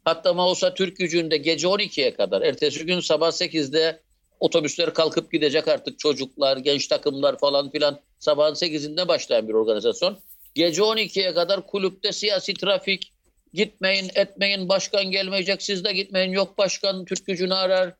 Hatta 0.04 0.32
Mausa 0.32 0.74
Türk 0.74 0.96
gücünde 0.96 1.36
gece 1.36 1.66
12'ye 1.66 2.14
kadar, 2.14 2.42
ertesi 2.42 2.86
gün 2.86 3.00
sabah 3.00 3.28
8'de 3.28 4.00
otobüsler 4.40 4.94
kalkıp 4.94 5.32
gidecek 5.32 5.68
artık 5.68 5.98
çocuklar, 5.98 6.56
genç 6.56 6.86
takımlar 6.86 7.38
falan 7.38 7.70
filan. 7.70 8.00
Sabahın 8.18 8.54
8'inde 8.54 9.08
başlayan 9.08 9.48
bir 9.48 9.54
organizasyon. 9.54 10.18
Gece 10.54 10.82
12'ye 10.82 11.34
kadar 11.34 11.66
kulüpte 11.66 12.12
siyasi 12.12 12.54
trafik, 12.54 13.14
Gitmeyin 13.54 14.10
etmeyin 14.14 14.68
başkan 14.68 15.04
gelmeyecek 15.04 15.62
siz 15.62 15.84
de 15.84 15.92
gitmeyin. 15.92 16.32
Yok 16.32 16.58
başkan 16.58 17.04
Türk 17.04 17.26
gücünü 17.26 17.54
arar. 17.54 17.94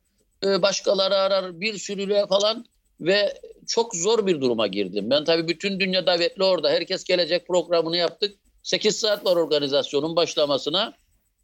E, 0.45 0.61
başkaları 0.61 1.15
arar 1.15 1.61
bir 1.61 1.77
sürüle 1.77 2.27
falan 2.27 2.65
ve 3.01 3.33
çok 3.67 3.95
zor 3.95 4.27
bir 4.27 4.41
duruma 4.41 4.67
girdim. 4.67 5.09
Ben 5.09 5.23
tabii 5.23 5.47
bütün 5.47 5.79
dünya 5.79 6.05
davetli 6.05 6.43
orada. 6.43 6.69
Herkes 6.69 7.03
gelecek 7.03 7.47
programını 7.47 7.97
yaptık. 7.97 8.35
8 8.63 8.95
saat 8.95 9.25
var 9.25 9.35
organizasyonun 9.35 10.15
başlamasına. 10.15 10.93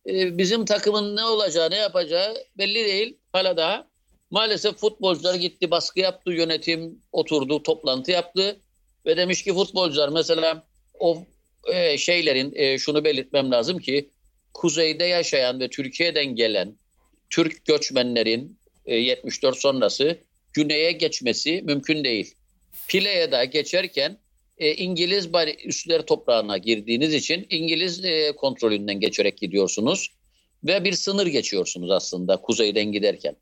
E, 0.08 0.38
bizim 0.38 0.66
takımın 0.66 1.16
ne 1.16 1.24
olacağı, 1.24 1.72
ne 1.72 1.76
yapacağı 1.76 2.36
belli 2.58 2.86
değil. 2.86 3.18
Hala 3.34 3.58
daha. 3.58 3.88
Maalesef 4.32 4.78
futbolcular 4.78 5.36
gitti, 5.36 5.72
baskı 5.72 6.00
yaptı, 6.00 6.32
yönetim 6.32 7.02
oturdu, 7.12 7.64
toplantı 7.64 8.12
yaptı. 8.12 8.60
Ve 9.06 9.18
demiş 9.18 9.44
ki 9.44 9.54
futbolcular 9.54 10.10
mesela 10.10 10.64
o 11.00 11.26
e, 11.74 11.98
şeylerin 11.98 12.78
şunu 12.78 13.04
belirtmem 13.04 13.52
lazım 13.52 13.80
ki 13.80 14.10
kuzeyde 14.54 15.04
yaşayan 15.06 15.60
ve 15.60 15.70
Türkiye'den 15.70 16.26
gelen 16.26 16.76
Türk 17.30 17.66
göçmenlerin 17.66 18.61
74 18.86 19.58
sonrası 19.58 20.18
güneye 20.54 20.92
geçmesi 20.92 21.62
mümkün 21.62 22.04
değil. 22.04 22.36
Pile'ye 22.88 23.32
de 23.32 23.46
geçerken 23.46 24.18
e, 24.58 24.74
İngiliz 24.74 25.34
bari 25.34 25.56
üstler 25.66 26.02
toprağına 26.02 26.58
girdiğiniz 26.58 27.14
için 27.14 27.48
İngiliz 27.50 28.06
e, 28.06 28.32
kontrolünden 28.36 29.00
geçerek 29.00 29.38
gidiyorsunuz 29.38 30.10
ve 30.64 30.84
bir 30.84 30.94
sınır 30.94 31.28
geçiyorsunuz 31.28 31.92
aslında 31.92 32.38
kuzeyden 32.38 32.92
giderken. 32.92 33.36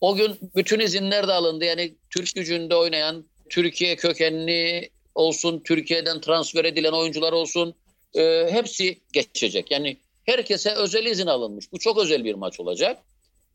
O 0.00 0.16
gün 0.16 0.36
bütün 0.56 0.80
izinler 0.80 1.28
de 1.28 1.32
alındı. 1.32 1.64
Yani 1.64 1.94
Türk 2.10 2.34
gücünde 2.34 2.76
oynayan, 2.76 3.24
Türkiye 3.48 3.96
kökenli 3.96 4.90
olsun, 5.14 5.62
Türkiye'den 5.64 6.20
transfer 6.20 6.64
edilen 6.64 6.92
oyuncular 6.92 7.32
olsun 7.32 7.74
e, 8.14 8.46
hepsi 8.50 8.98
geçecek. 9.12 9.70
Yani 9.70 9.96
herkese 10.24 10.74
özel 10.74 11.06
izin 11.06 11.26
alınmış. 11.26 11.72
Bu 11.72 11.78
çok 11.78 11.98
özel 11.98 12.24
bir 12.24 12.34
maç 12.34 12.60
olacak. 12.60 12.98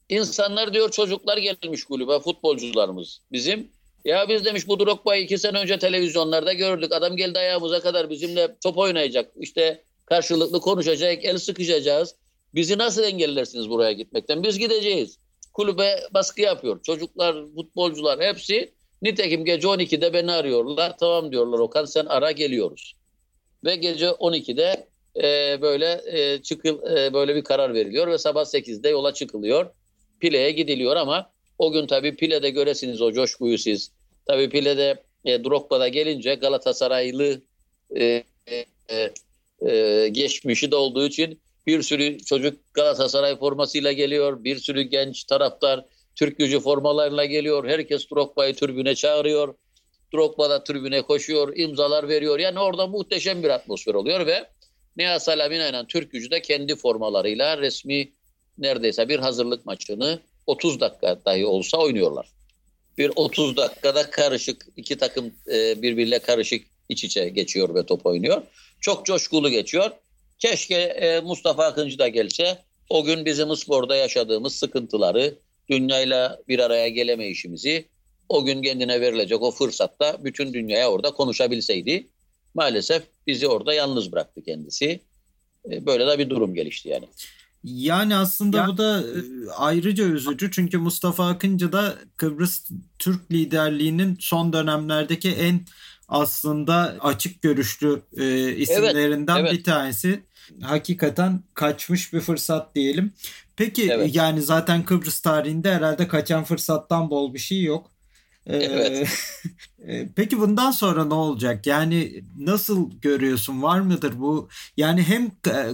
İnsanlar 0.09 0.73
diyor 0.73 0.91
çocuklar 0.91 1.37
gelmiş 1.37 1.83
kulübe, 1.83 2.19
futbolcularımız 2.19 3.21
bizim. 3.31 3.71
Ya 4.05 4.29
biz 4.29 4.45
demiş 4.45 4.67
bu 4.67 4.79
Drogba'yı 4.79 5.23
iki 5.23 5.37
sene 5.37 5.59
önce 5.59 5.79
televizyonlarda 5.79 6.53
gördük. 6.53 6.91
Adam 6.91 7.17
geldi 7.17 7.39
ayağımıza 7.39 7.79
kadar 7.79 8.09
bizimle 8.09 8.55
top 8.63 8.77
oynayacak. 8.77 9.31
İşte 9.39 9.83
karşılıklı 10.05 10.59
konuşacak, 10.59 11.25
el 11.25 11.37
sıkışacağız. 11.37 12.15
Bizi 12.55 12.77
nasıl 12.77 13.03
engellersiniz 13.03 13.69
buraya 13.69 13.91
gitmekten? 13.91 14.43
Biz 14.43 14.59
gideceğiz. 14.59 15.17
Kulübe 15.53 15.99
baskı 16.13 16.41
yapıyor. 16.41 16.83
Çocuklar, 16.83 17.35
futbolcular 17.55 18.21
hepsi. 18.21 18.73
Nitekim 19.01 19.45
gece 19.45 19.67
12'de 19.67 20.13
beni 20.13 20.31
arıyorlar. 20.31 20.97
Tamam 20.97 21.31
diyorlar 21.31 21.59
Okan 21.59 21.85
sen 21.85 22.05
ara 22.05 22.31
geliyoruz. 22.31 22.95
Ve 23.63 23.75
gece 23.75 24.07
12'de 24.07 24.87
e, 25.23 25.61
böyle 25.61 26.01
e, 26.05 26.41
çıkıl 26.41 26.97
e, 26.97 27.13
böyle 27.13 27.35
bir 27.35 27.43
karar 27.43 27.73
veriliyor 27.73 28.07
ve 28.07 28.17
sabah 28.17 28.45
8'de 28.45 28.89
yola 28.89 29.13
çıkılıyor. 29.13 29.71
Pile'ye 30.19 30.51
gidiliyor 30.51 30.95
ama 30.95 31.31
o 31.57 31.71
gün 31.71 31.87
tabii 31.87 32.15
Pile'de 32.15 32.49
göresiniz 32.49 33.01
o 33.01 33.13
coşkuyu 33.13 33.57
siz. 33.57 33.91
Tabii 34.25 34.49
Pile'de 34.49 35.03
e, 35.25 35.43
Drogba'da 35.43 35.87
gelince 35.87 36.35
Galatasaraylı 36.35 37.41
e, 37.95 38.23
e, 38.47 39.11
e, 39.69 40.07
geçmişi 40.07 40.71
de 40.71 40.75
olduğu 40.75 41.05
için 41.05 41.39
bir 41.67 41.81
sürü 41.81 42.17
çocuk 42.17 42.73
Galatasaray 42.73 43.39
formasıyla 43.39 43.91
geliyor. 43.91 44.43
Bir 44.43 44.59
sürü 44.59 44.81
genç 44.81 45.23
taraftar 45.23 45.85
Türk 46.15 46.37
gücü 46.37 46.59
formalarıyla 46.59 47.25
geliyor. 47.25 47.67
Herkes 47.67 48.11
Drogba'yı 48.11 48.55
tribüne 48.55 48.95
çağırıyor. 48.95 49.55
Drogba 50.13 50.49
da 50.49 50.63
tribüne 50.63 51.01
koşuyor, 51.01 51.57
imzalar 51.57 52.09
veriyor. 52.09 52.39
Yani 52.39 52.59
orada 52.59 52.87
muhteşem 52.87 53.43
bir 53.43 53.49
atmosfer 53.49 53.93
oluyor 53.93 54.27
ve 54.27 54.47
Nihat 54.97 55.23
Salamina 55.23 55.69
ile 55.69 55.85
Türk 55.87 56.11
gücü 56.11 56.31
de 56.31 56.41
kendi 56.41 56.75
formalarıyla 56.75 57.57
resmi 57.57 58.11
neredeyse 58.57 59.09
bir 59.09 59.19
hazırlık 59.19 59.65
maçını 59.65 60.19
30 60.47 60.79
dakika 60.79 61.19
dahi 61.25 61.45
olsa 61.45 61.77
oynuyorlar. 61.77 62.27
Bir 62.97 63.11
30 63.15 63.57
dakikada 63.57 64.09
karışık 64.09 64.67
iki 64.77 64.97
takım 64.97 65.33
e, 65.47 65.81
birbiriyle 65.81 66.19
karışık 66.19 66.67
iç 66.89 67.03
içe 67.03 67.29
geçiyor 67.29 67.75
ve 67.75 67.85
top 67.85 68.05
oynuyor. 68.05 68.41
Çok 68.81 69.05
coşkulu 69.05 69.49
geçiyor. 69.49 69.91
Keşke 70.39 70.75
e, 70.75 71.19
Mustafa 71.19 71.65
Akıncı 71.65 71.99
da 71.99 72.07
gelse 72.07 72.57
o 72.89 73.03
gün 73.03 73.25
bizim 73.25 73.55
sporda 73.55 73.95
yaşadığımız 73.95 74.55
sıkıntıları, 74.55 75.35
dünyayla 75.69 76.41
bir 76.47 76.59
araya 76.59 76.87
gelemeyişimizi 76.87 77.85
o 78.29 78.45
gün 78.45 78.61
kendine 78.61 79.01
verilecek 79.01 79.41
o 79.41 79.51
fırsatta 79.51 80.17
bütün 80.23 80.53
dünyaya 80.53 80.91
orada 80.91 81.11
konuşabilseydi. 81.11 82.07
Maalesef 82.53 83.03
bizi 83.27 83.47
orada 83.47 83.73
yalnız 83.73 84.11
bıraktı 84.11 84.43
kendisi. 84.43 84.99
E, 85.71 85.85
böyle 85.85 86.07
de 86.07 86.19
bir 86.19 86.29
durum 86.29 86.55
gelişti 86.55 86.89
yani. 86.89 87.05
Yani 87.65 88.15
aslında 88.15 88.57
ya, 88.57 88.67
bu 88.67 88.77
da 88.77 88.99
e, 88.99 89.21
ayrıca 89.57 90.03
üzücü 90.03 90.51
çünkü 90.51 90.77
Mustafa 90.77 91.27
Akıncı 91.27 91.71
da 91.71 91.95
Kıbrıs 92.17 92.69
Türk 92.99 93.31
liderliğinin 93.31 94.17
son 94.19 94.53
dönemlerdeki 94.53 95.31
en 95.31 95.61
aslında 96.07 96.95
açık 96.99 97.41
görüşlü 97.41 98.01
e, 98.17 98.55
isimlerinden 98.55 99.35
evet, 99.35 99.49
evet. 99.49 99.59
bir 99.59 99.63
tanesi. 99.63 100.23
Hakikaten 100.61 101.43
kaçmış 101.53 102.13
bir 102.13 102.19
fırsat 102.19 102.75
diyelim. 102.75 103.13
Peki 103.55 103.91
evet. 103.91 104.15
yani 104.15 104.41
zaten 104.41 104.85
Kıbrıs 104.85 105.19
tarihinde 105.19 105.73
herhalde 105.73 106.07
kaçan 106.07 106.43
fırsattan 106.43 107.09
bol 107.09 107.33
bir 107.33 107.39
şey 107.39 107.63
yok. 107.63 107.91
Evet. 108.47 109.09
Peki 110.15 110.39
bundan 110.39 110.71
sonra 110.71 111.05
ne 111.05 111.13
olacak? 111.13 111.67
Yani 111.67 112.23
nasıl 112.37 112.91
görüyorsun? 113.01 113.61
Var 113.61 113.79
mıdır 113.79 114.19
bu? 114.19 114.49
Yani 114.77 115.03
hem 115.03 115.31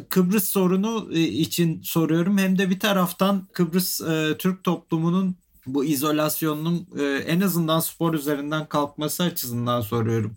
Kıbrıs 0.09 0.43
sorunu 0.43 1.13
için 1.17 1.81
soruyorum 1.81 2.37
hem 2.37 2.57
de 2.57 2.69
bir 2.69 2.79
taraftan 2.79 3.47
Kıbrıs 3.53 4.01
Türk 4.39 4.63
toplumunun 4.63 5.35
bu 5.65 5.85
izolasyonun 5.85 6.87
en 7.27 7.41
azından 7.41 7.79
spor 7.79 8.13
üzerinden 8.13 8.65
kalkması 8.69 9.23
açısından 9.23 9.81
soruyorum. 9.81 10.35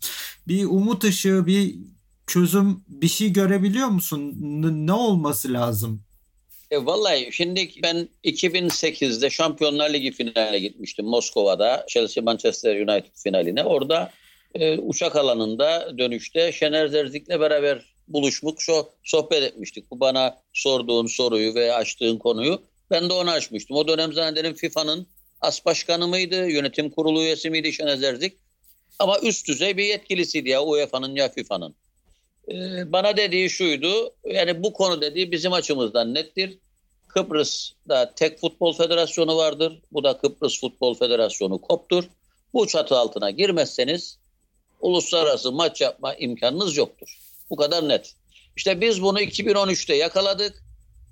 Bir 0.49 0.65
umut 0.65 1.05
ışığı, 1.05 1.47
bir 1.47 1.77
çözüm, 2.27 2.85
bir 2.89 3.09
şey 3.09 3.33
görebiliyor 3.33 3.89
musun? 3.89 4.35
ne 4.87 4.93
olması 4.93 5.53
lazım? 5.53 6.03
E, 6.71 6.87
vallahi 6.87 7.29
şimdi 7.33 7.69
ben 7.83 8.09
2008'de 8.25 9.31
Şampiyonlar 9.31 9.93
Ligi 9.93 10.13
finaline 10.13 10.59
gitmiştim 10.59 11.07
Moskova'da 11.07 11.87
Chelsea 11.89 12.23
Manchester 12.23 12.81
United 12.81 13.11
finaline. 13.15 13.65
Orada 13.65 14.11
e, 14.55 14.79
uçak 14.79 15.17
alanında 15.17 15.99
dönüşte 15.99 16.53
Şener 16.53 16.89
Zerzik'le 16.89 17.41
beraber 17.41 17.95
buluşmuş, 18.09 18.65
so 18.65 18.89
sohbet 19.03 19.43
etmiştik. 19.43 19.91
Bu 19.91 20.01
bana 20.01 20.39
sorduğun 20.53 21.07
soruyu 21.07 21.55
ve 21.55 21.75
açtığın 21.75 22.19
konuyu 22.19 22.63
ben 22.91 23.09
de 23.09 23.13
onu 23.13 23.31
açmıştım. 23.31 23.77
O 23.77 23.89
dönem 23.89 24.13
zannederim 24.13 24.55
FIFA'nın 24.55 25.07
as 25.41 25.65
başkanı 25.65 26.09
mıydı, 26.09 26.51
yönetim 26.51 26.91
kurulu 26.91 27.23
üyesi 27.23 27.51
miydi 27.51 27.73
Şener 27.73 27.97
Zerzik? 27.97 28.39
Ama 28.99 29.19
üst 29.21 29.49
düzey 29.49 29.77
bir 29.77 29.85
yetkilisiydi 29.85 30.49
ya 30.49 30.63
UEFA'nın 30.63 31.15
ya 31.15 31.29
FIFA'nın. 31.29 31.75
Ee, 32.49 32.93
bana 32.93 33.17
dediği 33.17 33.51
şuydu, 33.51 34.15
yani 34.25 34.63
bu 34.63 34.73
konu 34.73 35.01
dediği 35.01 35.33
bizim 35.33 35.53
açımızdan 35.53 36.15
nettir. 36.15 36.59
Kıbrıs'ta 37.09 38.15
tek 38.15 38.39
futbol 38.39 38.73
federasyonu 38.73 39.37
vardır. 39.37 39.81
Bu 39.93 40.05
da 40.05 40.19
Kıbrıs 40.19 40.61
Futbol 40.61 40.95
Federasyonu 40.95 41.61
KOP'tur. 41.61 42.05
Bu 42.55 42.67
çatı 42.67 42.97
altına 42.97 43.31
girmezseniz 43.31 44.19
uluslararası 44.81 45.53
maç 45.53 45.81
yapma 45.81 46.15
imkanınız 46.15 46.77
yoktur. 46.77 47.19
Bu 47.51 47.57
kadar 47.57 47.89
net. 47.89 48.15
İşte 48.57 48.81
biz 48.81 49.03
bunu 49.03 49.21
2013'te 49.21 49.95
yakaladık. 49.95 50.63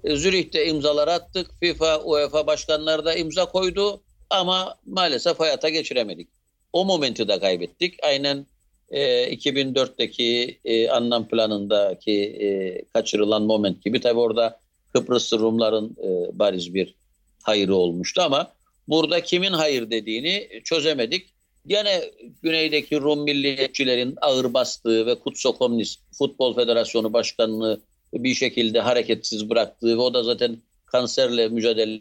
E, 0.05 0.17
Zürih'te 0.17 0.67
imzalar 0.67 1.09
attık. 1.09 1.51
FIFA, 1.61 1.99
UEFA 1.99 2.47
başkanları 2.47 3.05
da 3.05 3.15
imza 3.15 3.47
koydu. 3.47 4.03
Ama 4.31 4.79
maalesef 4.87 5.41
hayata 5.41 5.69
geçiremedik. 5.69 6.29
O 6.73 6.85
momenti 6.85 7.29
de 7.29 7.41
kaybettik. 7.41 7.95
Aynen 8.03 8.47
e, 8.91 9.35
2004'teki 9.35 10.59
e, 10.65 10.89
anlam 10.89 11.29
planındaki 11.29 12.23
e, 12.23 12.49
kaçırılan 12.93 13.43
moment 13.43 13.85
gibi. 13.85 14.01
Tabi 14.01 14.21
orada 14.21 14.61
Kıbrıs 14.93 15.33
Rumların 15.33 15.97
e, 16.05 16.39
bariz 16.39 16.75
bir 16.75 16.95
hayırı 17.43 17.75
olmuştu 17.75 18.23
ama 18.23 18.53
burada 18.89 19.21
kimin 19.21 19.53
hayır 19.53 19.91
dediğini 19.91 20.49
çözemedik. 20.65 21.27
Gene 21.67 22.03
güneydeki 22.43 23.01
Rum 23.01 23.25
milliyetçilerin 23.25 24.15
ağır 24.21 24.55
bastığı 24.55 25.07
ve 25.07 25.15
Kutso 25.15 25.53
Komünist 25.59 26.01
Futbol 26.19 26.55
Federasyonu 26.55 27.13
Başkanı'nı 27.13 27.81
bir 28.15 28.35
şekilde 28.35 28.81
hareketsiz 28.81 29.51
bıraktığı 29.51 29.97
ve 29.99 30.01
o 30.01 30.15
da 30.15 30.23
zaten 30.23 30.59
kanserle 30.87 31.49
mücadele 31.49 32.01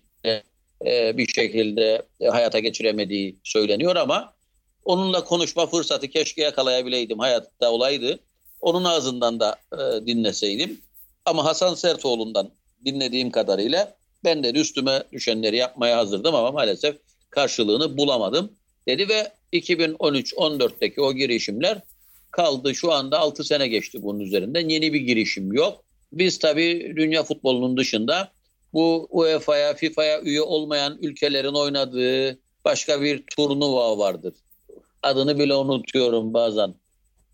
e, 0.85 1.17
bir 1.17 1.27
şekilde 1.27 2.01
hayata 2.31 2.59
geçiremediği 2.59 3.35
söyleniyor 3.43 3.95
ama 3.95 4.33
onunla 4.85 5.23
konuşma 5.23 5.67
fırsatı 5.67 6.07
keşke 6.07 6.41
yakalayabileydim 6.41 7.19
hayatta 7.19 7.71
olaydı. 7.71 8.19
Onun 8.61 8.83
ağzından 8.83 9.39
da 9.39 9.55
e, 9.73 10.07
dinleseydim. 10.07 10.81
Ama 11.25 11.45
Hasan 11.45 11.75
Sertoğlu'ndan 11.75 12.51
dinlediğim 12.85 13.31
kadarıyla 13.31 13.95
ben 14.23 14.43
de 14.43 14.51
üstüme 14.51 15.03
düşenleri 15.11 15.57
yapmaya 15.57 15.97
hazırdım 15.97 16.35
ama 16.35 16.51
maalesef 16.51 16.95
karşılığını 17.29 17.97
bulamadım 17.97 18.51
dedi 18.87 19.09
ve 19.09 19.31
2013-14'teki 19.53 21.01
o 21.01 21.13
girişimler 21.13 21.81
kaldı. 22.31 22.75
Şu 22.75 22.91
anda 22.91 23.19
6 23.19 23.43
sene 23.43 23.67
geçti 23.67 24.03
bunun 24.03 24.19
üzerinden. 24.19 24.69
Yeni 24.69 24.93
bir 24.93 25.01
girişim 25.01 25.53
yok. 25.53 25.83
Biz 26.13 26.39
tabii 26.39 26.93
dünya 26.95 27.23
futbolunun 27.23 27.77
dışında 27.77 28.31
bu 28.73 29.07
UEFA'ya, 29.11 29.73
FIFA'ya 29.73 30.21
üye 30.21 30.41
olmayan 30.41 30.97
ülkelerin 31.01 31.53
oynadığı 31.53 32.39
başka 32.65 33.01
bir 33.01 33.23
turnuva 33.37 33.97
vardır. 33.97 34.33
Adını 35.03 35.39
bile 35.39 35.55
unutuyorum 35.55 36.33
bazen. 36.33 36.75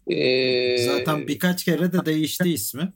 Ee, 0.08 0.78
Zaten 0.78 1.28
birkaç 1.28 1.66
kere 1.66 1.92
de 1.92 2.06
değişti 2.06 2.50
ismi. 2.50 2.94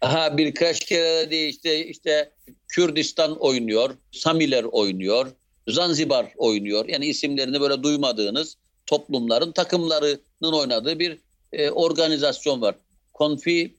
Ha 0.00 0.38
birkaç 0.38 0.80
kere 0.80 1.26
de 1.26 1.30
değişti. 1.30 1.74
İşte 1.74 2.32
Kürdistan 2.68 3.36
oynuyor, 3.36 3.96
Samiler 4.12 4.64
oynuyor, 4.64 5.26
Zanzibar 5.68 6.26
oynuyor. 6.36 6.88
Yani 6.88 7.06
isimlerini 7.06 7.60
böyle 7.60 7.82
duymadığınız 7.82 8.56
toplumların 8.86 9.52
takımlarının 9.52 10.52
oynadığı 10.52 10.98
bir 10.98 11.18
e, 11.52 11.70
organizasyon 11.70 12.60
var. 12.60 12.74
Konfi 13.12 13.74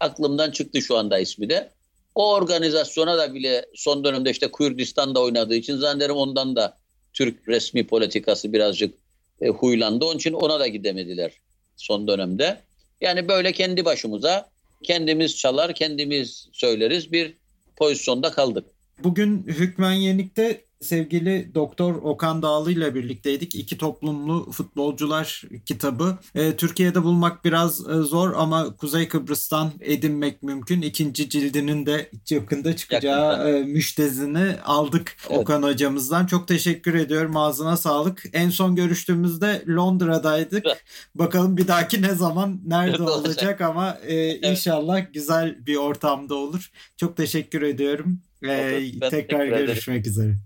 aklımdan 0.00 0.50
çıktı 0.50 0.82
şu 0.82 0.96
anda 0.96 1.18
ismi 1.18 1.50
de. 1.50 1.70
O 2.14 2.34
organizasyona 2.34 3.18
da 3.18 3.34
bile 3.34 3.66
son 3.74 4.04
dönemde 4.04 4.30
işte 4.30 4.52
Kürdistan'da 4.52 5.20
oynadığı 5.20 5.54
için 5.54 5.76
zannederim 5.76 6.16
ondan 6.16 6.56
da 6.56 6.78
Türk 7.12 7.48
resmi 7.48 7.86
politikası 7.86 8.52
birazcık 8.52 8.94
e, 9.40 9.48
huylandı. 9.48 10.04
Onun 10.04 10.16
için 10.16 10.32
ona 10.32 10.60
da 10.60 10.66
gidemediler. 10.66 11.32
son 11.76 12.08
dönemde. 12.08 12.60
Yani 13.00 13.28
böyle 13.28 13.52
kendi 13.52 13.84
başımıza 13.84 14.50
kendimiz 14.82 15.36
çalar, 15.36 15.74
kendimiz 15.74 16.48
söyleriz 16.52 17.12
bir 17.12 17.36
pozisyonda 17.76 18.30
kaldık. 18.30 18.66
Bugün 19.02 19.44
Hükmen 19.46 19.92
Yenik'te 19.92 20.64
sevgili 20.80 21.54
Doktor 21.54 21.94
Okan 21.94 22.42
Dağlı 22.42 22.72
ile 22.72 22.94
birlikteydik. 22.94 23.54
İki 23.54 23.78
toplumlu 23.78 24.50
futbolcular 24.50 25.42
kitabı. 25.66 26.18
E, 26.34 26.56
Türkiye'de 26.56 27.02
bulmak 27.02 27.44
biraz 27.44 27.88
e, 27.88 27.94
zor 27.94 28.32
ama 28.36 28.76
Kuzey 28.76 29.08
Kıbrıs'tan 29.08 29.72
edinmek 29.80 30.42
mümkün. 30.42 30.82
İkinci 30.82 31.30
cildinin 31.30 31.86
de 31.86 32.10
yakında 32.30 32.76
çıkacağı 32.76 33.48
e, 33.48 33.62
müştezini 33.64 34.56
aldık 34.64 35.16
evet. 35.30 35.38
Okan 35.38 35.62
hocamızdan. 35.62 36.26
Çok 36.26 36.48
teşekkür 36.48 36.94
ediyorum. 36.94 37.36
Ağzına 37.36 37.76
sağlık. 37.76 38.24
En 38.32 38.50
son 38.50 38.76
görüştüğümüzde 38.76 39.64
Londra'daydık. 39.68 40.64
Bakalım 41.14 41.56
bir 41.56 41.68
dahaki 41.68 42.02
ne 42.02 42.14
zaman 42.14 42.60
nerede 42.66 43.02
olacak 43.02 43.60
ama 43.60 43.98
e, 44.06 44.36
inşallah 44.50 45.12
güzel 45.12 45.66
bir 45.66 45.76
ortamda 45.76 46.34
olur. 46.34 46.70
Çok 46.96 47.16
teşekkür 47.16 47.62
ediyorum. 47.62 48.20
Ee, 48.42 48.90
tekrar 49.10 49.46
görüşmek 49.46 50.06
üzere. 50.06 50.36